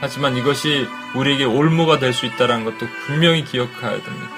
[0.00, 4.30] 하지만 이것이 우리에게 올무가 될 수 있다는 것도 분명히 기억해야 됩니다.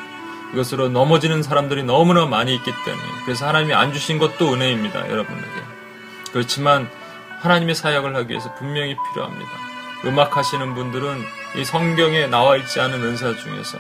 [0.53, 5.09] 이것으로 넘어지는 사람들이 너무나 많이 있기 때문에 그래서 하나님이 안 주신 것도 은혜입니다.
[5.09, 5.47] 여러분에게.
[6.33, 6.91] 그렇지만
[7.41, 9.51] 하나님의 사역을 하기 위해서 분명히 필요합니다.
[10.05, 11.23] 음악 하시는 분들은
[11.57, 13.79] 이 성경에 나와 있지 않은 은사 중에서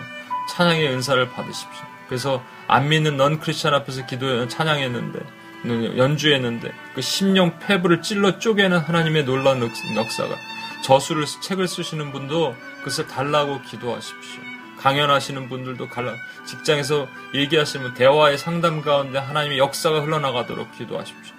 [0.48, 1.84] 찬양의 은사를 받으십시오.
[2.08, 5.20] 그래서 안 믿는 넌 크리스천 앞에서 기도 찬양했는데
[5.96, 9.62] 연주했는데 그 심령 폐부를 찔러 쪼개는 하나님의 놀라운
[9.94, 10.34] 역사가
[10.82, 14.42] 저수를 책을 쓰시는 분도 그것을 달라고 기도하십시오.
[14.78, 16.14] 강연하시는 분들도 갈라
[16.46, 21.34] 직장에서 얘기하시면 대화의 상담 가운데 하나님의 역사가 흘러나가도록 기도하십시오.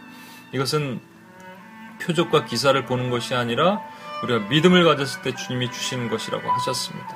[0.54, 1.02] 이것은
[2.06, 3.82] 표적과 기사를 보는 것이 아니라
[4.24, 7.16] 우리가 믿음을 가졌을 때 주님이 주시는 것이라고 하셨습니다.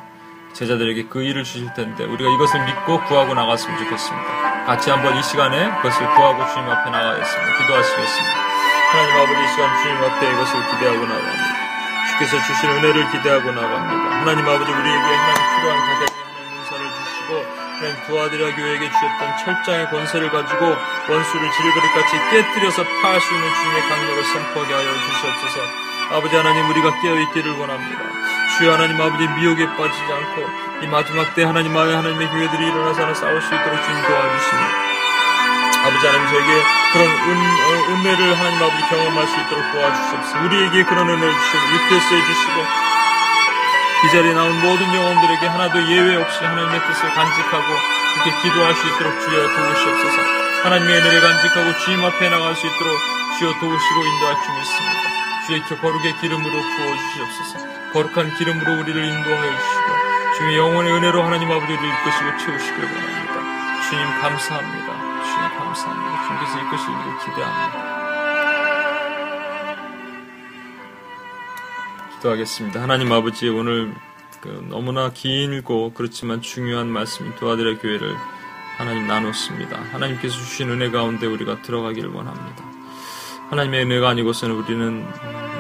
[0.54, 4.66] 제자들에게 그 일을 주실 텐데 우리가 이것을 믿고 구하고 나갔으면 좋겠습니다.
[4.66, 7.58] 같이 한번 이 시간에 그것을 구하고 주님 앞에 나가겠습니다.
[7.58, 8.36] 기도하시겠습니다.
[8.92, 11.56] 하나님 아버지 이 시간 주님 앞에 이것을 기대하고 나갑니다.
[12.12, 14.22] 주께서 주신 은혜를 기대하고 나갑니다.
[14.22, 17.65] 하나님 아버지 우리에게 하나님 필요한 가격에 하나님 은사를 주시고
[18.08, 20.66] 부하들아 교회에게 주셨던 철장의 권세를 가지고
[21.10, 25.60] 원수를 질그릇같이 깨뜨려서 파할 수 있는 주님의 강력을 선포하게 하여 주시옵소서.
[26.12, 28.02] 아버지 하나님 우리가 깨어있기를 원합니다.
[28.58, 30.48] 주여 하나님 아버지 미혹에 빠지지 않고
[30.84, 34.68] 이 마지막 때 하나님 아의 하나님의 교회들이 일어나서 하나 싸울 수 있도록 주님 도와주십니다.
[35.86, 36.64] 아버지 하나님 저에게
[36.94, 40.42] 그런 은, 어, 은혜를 하나님 아버지 경험할 수 있도록 도와주십시오.
[40.46, 42.66] 우리에게 그런 은혜를 주시고 위태스 해 주시고
[44.04, 47.66] 이 자리에 나온 모든 영혼들에게 하나도 예외 없이 하나님의 뜻을 간직하고
[48.14, 50.22] 그렇게 기도할 수 있도록 주여 도우시옵소서.
[50.64, 52.98] 하나님의 은혜를 간직하고 주님 앞에 나갈 수 있도록
[53.40, 55.16] 주여 도우시고 인도할 줄 믿습니다.
[55.48, 57.76] 주의 거룩의 기름으로 부어주시옵소서.
[57.94, 60.06] 거룩한 기름으로 우리를 인도하여 주시고
[60.38, 63.34] 주의 영혼의 은혜로 하나님 아버지를 이끄시고 채우시길 원합니다.
[63.90, 64.88] 주님 감사합니다.
[65.24, 66.28] 주님 감사합니다.
[66.28, 68.05] 주님께서 이끄시기를 기대합니다.
[72.26, 72.82] 기도하겠습니다.
[72.82, 73.94] 하나님 아버지 오늘
[74.42, 78.16] 그 너무나 길고 그렇지만 중요한 말씀 도와드려 교회를
[78.78, 79.80] 하나님 나눴습니다.
[79.92, 82.64] 하나님께서 주신 은혜 가운데 우리가 들어가기를 원합니다.
[83.50, 85.06] 하나님의 은혜가 아니고서는 우리는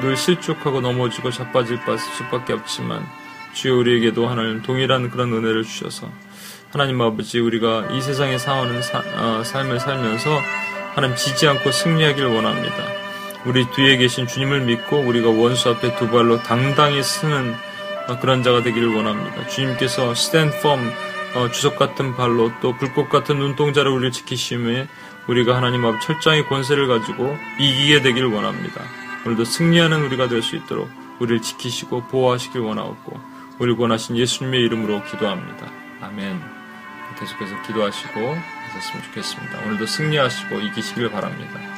[0.01, 1.79] 늘 실족하고 넘어지고 자빠질
[2.17, 3.05] 수밖에 없지만
[3.53, 6.09] 주여 우리에게도 하나님 동일한 그런 은혜를 주셔서
[6.71, 10.41] 하나님 아버지 우리가 이 세상에 사는 사, 어, 삶을 살면서
[10.95, 13.04] 하나님 지지 않고 승리하길 원합니다.
[13.45, 17.55] 우리 뒤에 계신 주님을 믿고 우리가 원수 앞에 두 발로 당당히 쓰는
[18.21, 19.47] 그런 자가 되기를 원합니다.
[19.47, 20.91] 주님께서 firm
[21.35, 24.87] 어, 주석 같은 발로 또 불꽃 같은 눈동자를 우리를 지키심에
[25.27, 28.81] 우리가 하나님 앞 철장의 권세를 가지고 이기게 되기를 원합니다.
[29.25, 30.89] 오늘도 승리하는 우리가 될 수 있도록
[31.19, 33.19] 우리를 지키시고 보호하시길 원하옵고
[33.59, 35.67] 우리 권하신 예수님의 이름으로 기도합니다.
[36.01, 36.41] 아멘.
[37.19, 39.59] 계속해서 기도하시고 하셨으면 좋겠습니다.
[39.65, 41.74] 오늘도 승리하시고 이기시길 바랍니다.